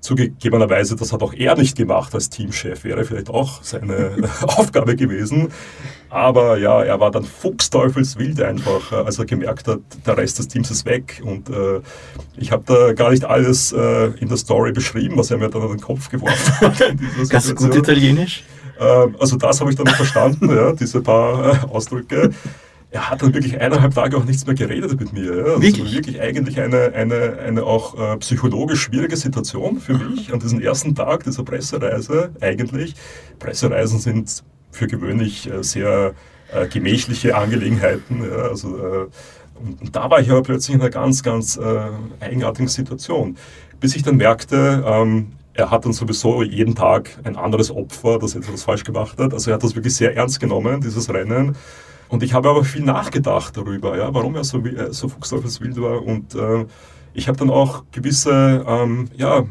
[0.01, 5.49] Zugegebenerweise, das hat auch er nicht gemacht als Teamchef, wäre vielleicht auch seine Aufgabe gewesen.
[6.11, 10.49] Aber ja, er war dann fuchsteufelswild einfach, äh, als er gemerkt hat, der Rest des
[10.49, 11.20] Teams ist weg.
[11.24, 11.80] Und äh,
[12.36, 15.62] ich habe da gar nicht alles äh, in der Story beschrieben, was er mir dann
[15.62, 16.78] an den Kopf geworfen hat.
[17.28, 18.44] Ganz gut Italienisch?
[18.78, 22.30] Äh, also das habe ich dann verstanden, ja, diese paar äh, Ausdrücke
[22.91, 25.36] er hat dann wirklich eineinhalb Tage auch nichts mehr geredet mit mir.
[25.36, 25.45] Ja.
[25.45, 25.93] Also wirklich?
[25.93, 30.95] wirklich eigentlich eine, eine, eine auch äh, psychologisch schwierige Situation für mich an diesem ersten
[30.95, 32.95] Tag dieser Pressereise eigentlich.
[33.39, 36.14] Pressereisen sind für gewöhnlich äh, sehr
[36.53, 38.22] äh, gemächliche Angelegenheiten.
[38.22, 38.49] Ja.
[38.49, 39.07] Also, äh,
[39.61, 43.36] und, und, da war ich aber plötzlich in einer ganz, ganz äh, eigenartigen Situation.
[43.80, 48.34] Bis ich dann merkte, ähm, er hat dann sowieso jeden Tag ein anderes Opfer, das
[48.34, 49.34] etwas falsch gemacht hat.
[49.34, 51.57] Also er hat das wirklich sehr ernst genommen, dieses Rennen.
[52.09, 56.02] Und ich habe aber viel nachgedacht darüber, ja, warum er so, äh, so fuchsteufelswild war.
[56.02, 56.64] Und äh,
[57.14, 59.44] ich habe dann auch gewisse, ähm, ja,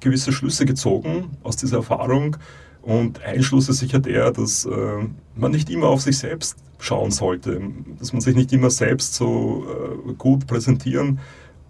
[0.00, 2.36] gewisse Schlüsse gezogen aus dieser Erfahrung.
[2.82, 5.06] Und ein Schluss ist sicher der, dass äh,
[5.36, 7.60] man nicht immer auf sich selbst schauen sollte,
[7.98, 9.66] dass man sich nicht immer selbst so
[10.08, 11.20] äh, gut präsentieren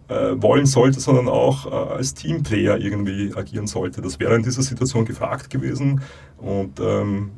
[0.09, 4.01] äh, wollen sollte, sondern auch äh, als Teamplayer irgendwie agieren sollte.
[4.03, 6.01] Das wäre in dieser Situation gefragt gewesen.
[6.38, 7.32] Und ähm,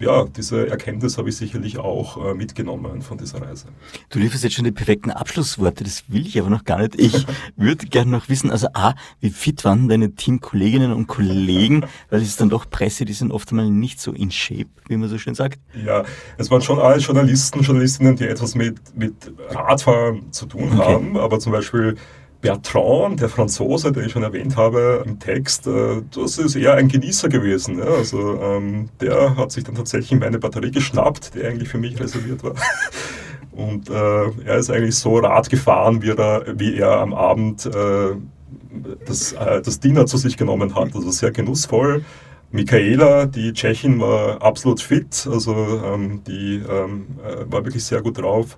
[0.00, 3.66] ja, diese Erkenntnis habe ich sicherlich auch äh, mitgenommen von dieser Reise.
[4.10, 6.98] Du lieferst jetzt schon die perfekten Abschlussworte, das will ich aber noch gar nicht.
[6.98, 7.26] Ich
[7.56, 12.28] würde gerne noch wissen, also A, wie fit waren deine Teamkolleginnen und Kollegen, weil es
[12.28, 15.18] ist dann doch Presse, die sind oft einmal nicht so in Shape, wie man so
[15.18, 15.58] schön sagt.
[15.84, 16.04] Ja,
[16.36, 20.94] es waren schon alle Journalisten, Journalistinnen, die etwas mit, mit Radfahren zu tun okay.
[20.94, 21.96] haben, aber zum Beispiel
[22.40, 26.88] Bertrand, der Franzose, den ich schon erwähnt habe im Text, äh, das ist eher ein
[26.88, 27.82] Genießer gewesen.
[27.82, 32.44] Also ähm, der hat sich dann tatsächlich meine Batterie geschnappt, die eigentlich für mich reserviert
[32.44, 32.54] war.
[33.52, 38.14] Und äh, er ist eigentlich so Rad gefahren, wie er, wie er am Abend äh,
[39.04, 40.94] das, das Dinner zu sich genommen hat.
[40.94, 42.04] Also sehr genussvoll.
[42.52, 48.18] Michaela, die Tschechin, war absolut fit, also ähm, die ähm, äh, war wirklich sehr gut
[48.18, 48.56] drauf.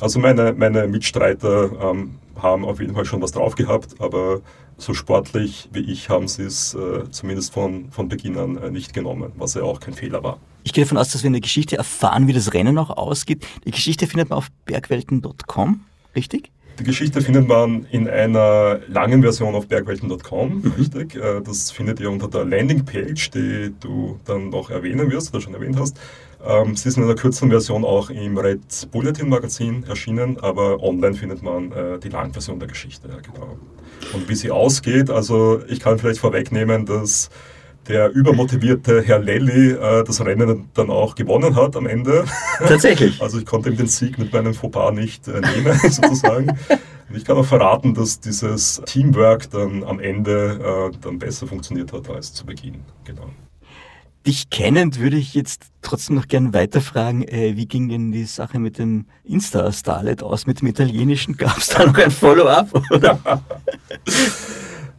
[0.00, 1.94] Also meine, meine Mitstreiter
[2.42, 4.40] haben auf jeden Fall schon was drauf gehabt, aber
[4.76, 8.94] so sportlich wie ich haben sie es äh, zumindest von, von Beginn an äh, nicht
[8.94, 10.38] genommen, was ja auch kein Fehler war.
[10.62, 13.46] Ich gehe davon aus, dass wir in der Geschichte erfahren, wie das Rennen auch ausgeht.
[13.64, 15.80] Die Geschichte findet man auf bergwelten.com,
[16.14, 16.50] richtig?
[16.78, 20.72] Die Geschichte findet man in einer langen Version auf bergwelten.com, mhm.
[20.78, 21.14] richtig.
[21.14, 25.54] Äh, das findet ihr unter der Landingpage, die du dann noch erwähnen wirst oder schon
[25.54, 26.00] erwähnt hast.
[26.44, 31.14] Ähm, sie ist in einer kürzeren Version auch im Red Bulletin Magazin erschienen, aber online
[31.14, 33.08] findet man äh, die Langversion der Geschichte.
[33.08, 33.58] Ja, genau.
[34.14, 37.30] Und wie sie ausgeht, also ich kann vielleicht vorwegnehmen, dass
[37.88, 42.24] der übermotivierte Herr Lelli äh, das Rennen dann auch gewonnen hat am Ende.
[42.58, 43.20] Tatsächlich.
[43.30, 46.48] Also ich konnte ihm den Sieg mit meinem Fauxpas nicht äh, nehmen, sozusagen.
[46.48, 51.92] Und ich kann auch verraten, dass dieses Teamwork dann am Ende äh, dann besser funktioniert
[51.92, 52.76] hat als zu Beginn.
[53.04, 53.30] Genau.
[54.26, 58.58] Dich kennend würde ich jetzt trotzdem noch gern weiterfragen, äh, wie ging denn die Sache
[58.58, 61.36] mit dem Insta-Starlet aus, mit dem Italienischen?
[61.38, 62.68] Gab es da noch ein Follow-up?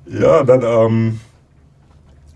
[0.08, 1.20] ja, dann, ähm,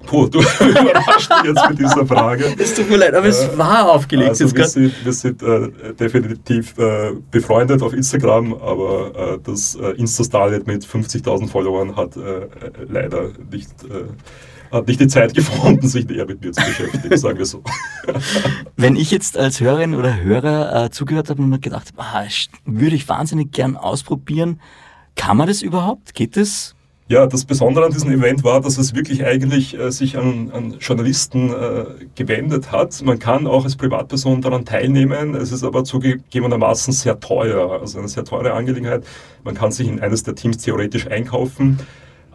[0.06, 2.54] puh, du überrascht mich jetzt mit dieser Frage.
[2.56, 4.30] Es tut mir leid, aber äh, es war aufgelegt.
[4.30, 9.90] Also wir sind, wir sind äh, definitiv äh, befreundet auf Instagram, aber äh, das äh,
[9.94, 12.12] Insta-Starlet mit 50.000 Followern hat
[12.88, 13.74] leider nicht
[14.76, 17.64] hat nicht die Zeit gefunden, sich eher mit mir zu beschäftigen, sagen wir so.
[18.76, 22.26] Wenn ich jetzt als Hörerin oder Hörer äh, zugehört habe und mir gedacht habe, ah,
[22.66, 24.60] würde ich wahnsinnig gern ausprobieren,
[25.16, 26.14] kann man das überhaupt?
[26.14, 26.76] Geht das?
[27.08, 30.78] Ja, das Besondere an diesem Event war, dass es wirklich eigentlich äh, sich an, an
[30.80, 33.00] Journalisten äh, gewendet hat.
[33.04, 35.36] Man kann auch als Privatperson daran teilnehmen.
[35.36, 39.06] Es ist aber zugegebenermaßen sehr teuer, also eine sehr teure Angelegenheit.
[39.44, 41.78] Man kann sich in eines der Teams theoretisch einkaufen.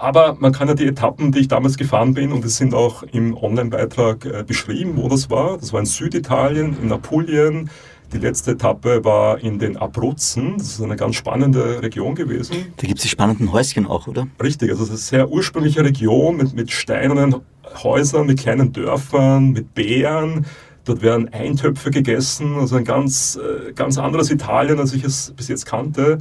[0.01, 3.03] Aber man kann ja die Etappen, die ich damals gefahren bin, und es sind auch
[3.03, 5.59] im Online-Beitrag äh, beschrieben, wo das war.
[5.59, 7.68] Das war in Süditalien, in Apulien.
[8.11, 10.55] Die letzte Etappe war in den Abruzzen.
[10.57, 12.72] Das ist eine ganz spannende Region gewesen.
[12.78, 14.26] Da gibt es die spannenden Häuschen auch, oder?
[14.42, 17.36] Richtig, also es ist eine sehr ursprüngliche Region mit, mit steinernen
[17.82, 20.46] Häusern, mit kleinen Dörfern, mit Bären.
[20.86, 25.48] Dort werden Eintöpfe gegessen, also ein ganz, äh, ganz anderes Italien, als ich es bis
[25.48, 26.18] jetzt kannte.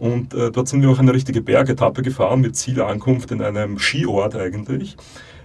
[0.00, 4.34] Und äh, dort sind wir auch eine richtige Bergetappe gefahren mit Zielankunft in einem Skiort
[4.34, 4.96] eigentlich.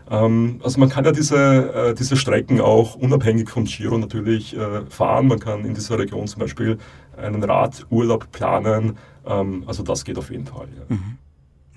[0.09, 4.85] Ähm, also man kann ja diese, äh, diese Strecken auch unabhängig vom Giro natürlich äh,
[4.89, 5.27] fahren.
[5.27, 6.77] Man kann in dieser Region zum Beispiel
[7.17, 8.97] einen Radurlaub planen.
[9.25, 10.67] Ähm, also das geht auf jeden Fall.
[10.77, 10.95] Ja.
[10.95, 11.17] Mhm.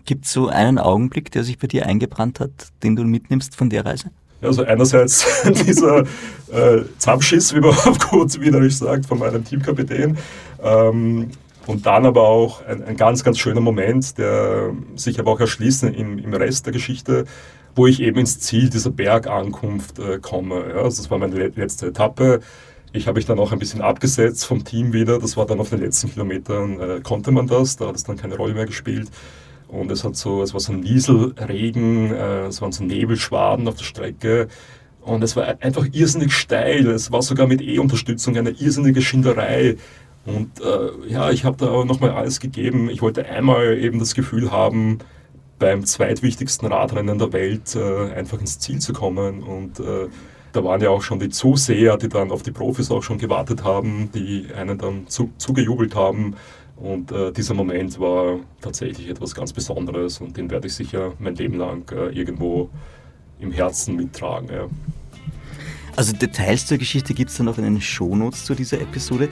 [0.05, 3.71] Gibt es so einen Augenblick, der sich bei dir eingebrannt hat, den du mitnimmst von
[3.71, 4.13] der Reise?
[4.41, 5.27] Also einerseits
[5.67, 6.05] dieser
[6.53, 10.17] äh, Zampschiss, wie man auf gut wienerisch sagt, von meinem Teamkapitän.
[10.63, 11.31] Ähm,
[11.69, 15.83] und dann aber auch ein, ein, ganz, ganz schöner Moment, der sich aber auch erschließt
[15.83, 17.27] im, im Rest der Geschichte,
[17.75, 20.65] wo ich eben ins Ziel dieser Bergankunft äh, komme.
[20.71, 22.41] Ja, also das war meine letzte Etappe.
[22.95, 25.19] Ich habe mich dann auch ein bisschen abgesetzt vom Team wieder.
[25.19, 28.17] Das war dann auf den letzten Kilometern, äh, konnte man das, da hat es dann
[28.17, 29.11] keine Rolle mehr gespielt.
[29.69, 33.75] Und es hat so, es war so ein Nieselregen, äh, es waren so Nebelschwaden auf
[33.75, 34.49] der Strecke.
[35.03, 36.87] Und es war einfach irrsinnig steil.
[36.87, 39.77] Es war sogar mit E-Unterstützung eine irrsinnige Schinderei.
[40.37, 42.91] Und äh, ja, ich habe da nochmal alles gegeben.
[42.91, 44.99] Ich wollte einmal eben das Gefühl haben,
[45.59, 49.43] beim zweitwichtigsten Radrennen der Welt äh, einfach ins Ziel zu kommen.
[49.43, 50.09] Und äh,
[50.53, 53.65] da waren ja auch schon die Zuseher, die dann auf die Profis auch schon gewartet
[53.65, 56.37] haben, die einen dann zu, zugejubelt haben.
[56.77, 61.35] Und äh, dieser Moment war tatsächlich etwas ganz Besonderes und den werde ich sicher mein
[61.35, 62.71] Leben lang äh, irgendwo
[63.41, 64.49] im Herzen mittragen.
[64.53, 64.69] Ja.
[65.97, 69.29] Also Details zur Geschichte gibt es dann noch in den Shownotes zu dieser Episode.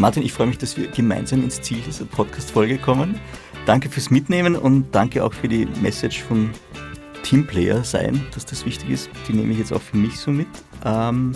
[0.00, 3.20] Martin, ich freue mich, dass wir gemeinsam ins Ziel dieser Podcast-Folge kommen.
[3.66, 6.48] Danke fürs Mitnehmen und danke auch für die Message von
[7.22, 9.10] Teamplayer sein, dass das wichtig ist.
[9.28, 10.48] Die nehme ich jetzt auch für mich so mit.
[10.86, 11.32] Ähm,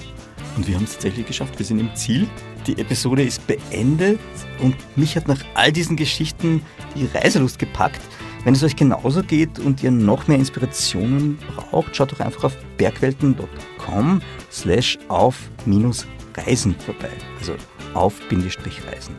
[0.57, 1.59] und wir haben es tatsächlich geschafft.
[1.59, 2.27] Wir sind im Ziel.
[2.67, 4.19] Die Episode ist beendet
[4.63, 6.63] und mich hat nach all diesen Geschichten
[6.97, 8.01] die Reiselust gepackt.
[8.45, 12.57] Wenn es euch genauso geht und ihr noch mehr Inspirationen braucht, schaut doch einfach auf
[12.79, 15.37] bergwelten.com slash auf
[15.67, 17.11] minus Reisen vorbei.
[17.39, 17.57] Also
[17.95, 19.15] auf Bindestrich Reisen.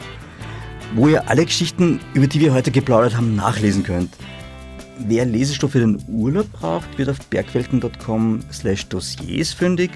[0.94, 4.12] Wo ihr alle Geschichten, über die wir heute geplaudert haben, nachlesen könnt.
[5.00, 9.92] Wer Lesestoff für den Urlaub braucht, wird auf bergwelten.com slash Dossiers fündig.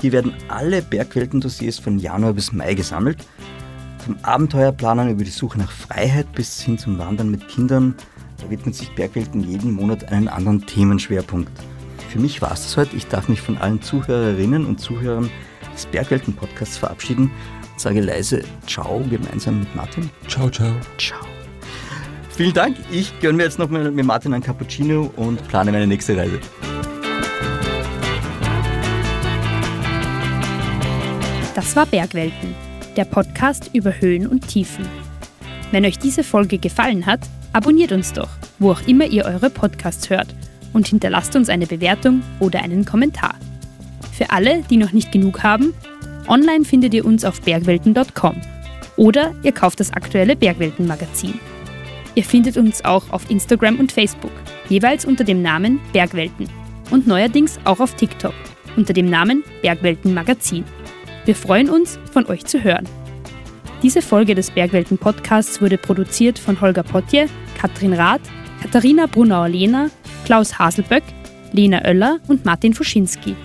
[0.00, 3.26] Hier werden alle Bergwelten-Dossiers von Januar bis Mai gesammelt.
[4.04, 7.94] Vom Abenteuerplanern über die Suche nach Freiheit bis hin zum Wandern mit Kindern,
[8.40, 11.50] da widmet sich Bergwelten jeden Monat einen anderen Themenschwerpunkt.
[12.10, 12.96] Für mich war es das heute.
[12.96, 15.30] Ich darf mich von allen Zuhörerinnen und Zuhörern
[15.74, 17.30] des Bergwelten-Podcasts verabschieden
[17.76, 20.10] sage leise Ciao gemeinsam mit Martin.
[20.28, 20.72] Ciao, ciao.
[20.98, 21.20] Ciao.
[22.30, 22.76] Vielen Dank.
[22.90, 26.40] Ich gönne mir jetzt noch mal mit Martin ein Cappuccino und plane meine nächste Reise.
[31.54, 32.54] Das war Bergwelten,
[32.96, 34.84] der Podcast über Höhen und Tiefen.
[35.70, 37.20] Wenn euch diese Folge gefallen hat,
[37.52, 40.34] abonniert uns doch, wo auch immer ihr eure Podcasts hört
[40.72, 43.36] und hinterlasst uns eine Bewertung oder einen Kommentar.
[44.12, 45.72] Für alle, die noch nicht genug haben,
[46.28, 48.40] online findet ihr uns auf bergwelten.com
[48.96, 51.38] oder ihr kauft das aktuelle Bergwelten-Magazin.
[52.14, 54.30] Ihr findet uns auch auf Instagram und Facebook,
[54.68, 56.48] jeweils unter dem Namen Bergwelten
[56.90, 58.34] und neuerdings auch auf TikTok
[58.76, 60.64] unter dem Namen Bergwelten Magazin.
[61.24, 62.88] Wir freuen uns, von euch zu hören.
[63.82, 67.26] Diese Folge des Bergwelten Podcasts wurde produziert von Holger Potje,
[67.58, 68.22] Katrin Rath,
[68.62, 69.90] Katharina Brunauer-Lehner,
[70.24, 71.02] Klaus Haselböck,
[71.52, 73.36] Lena Oeller und Martin Fuschinski.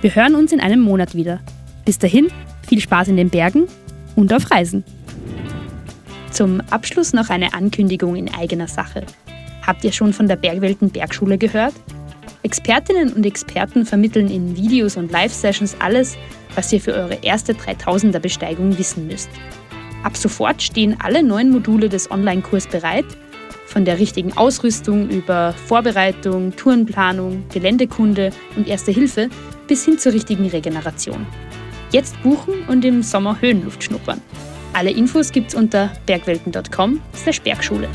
[0.00, 1.40] Wir hören uns in einem Monat wieder.
[1.86, 2.26] Bis dahin,
[2.68, 3.68] viel Spaß in den Bergen
[4.16, 4.84] und auf Reisen.
[6.32, 9.04] Zum Abschluss noch eine Ankündigung in eigener Sache.
[9.64, 11.74] Habt ihr schon von der Bergwelten Bergschule gehört?
[12.42, 16.18] Expertinnen und Experten vermitteln in Videos und Live-Sessions alles,
[16.56, 19.30] was ihr für eure erste 3000er Besteigung wissen müsst.
[20.02, 23.06] Ab sofort stehen alle neun Module des Online-Kurs bereit,
[23.66, 29.28] von der richtigen Ausrüstung über Vorbereitung, Tourenplanung, Geländekunde und Erste Hilfe
[29.68, 31.26] bis hin zur richtigen Regeneration.
[31.92, 34.20] Jetzt buchen und im Sommer Höhenluft schnuppern.
[34.72, 37.88] Alle Infos gibt's unter bergwelten.com/bergschule.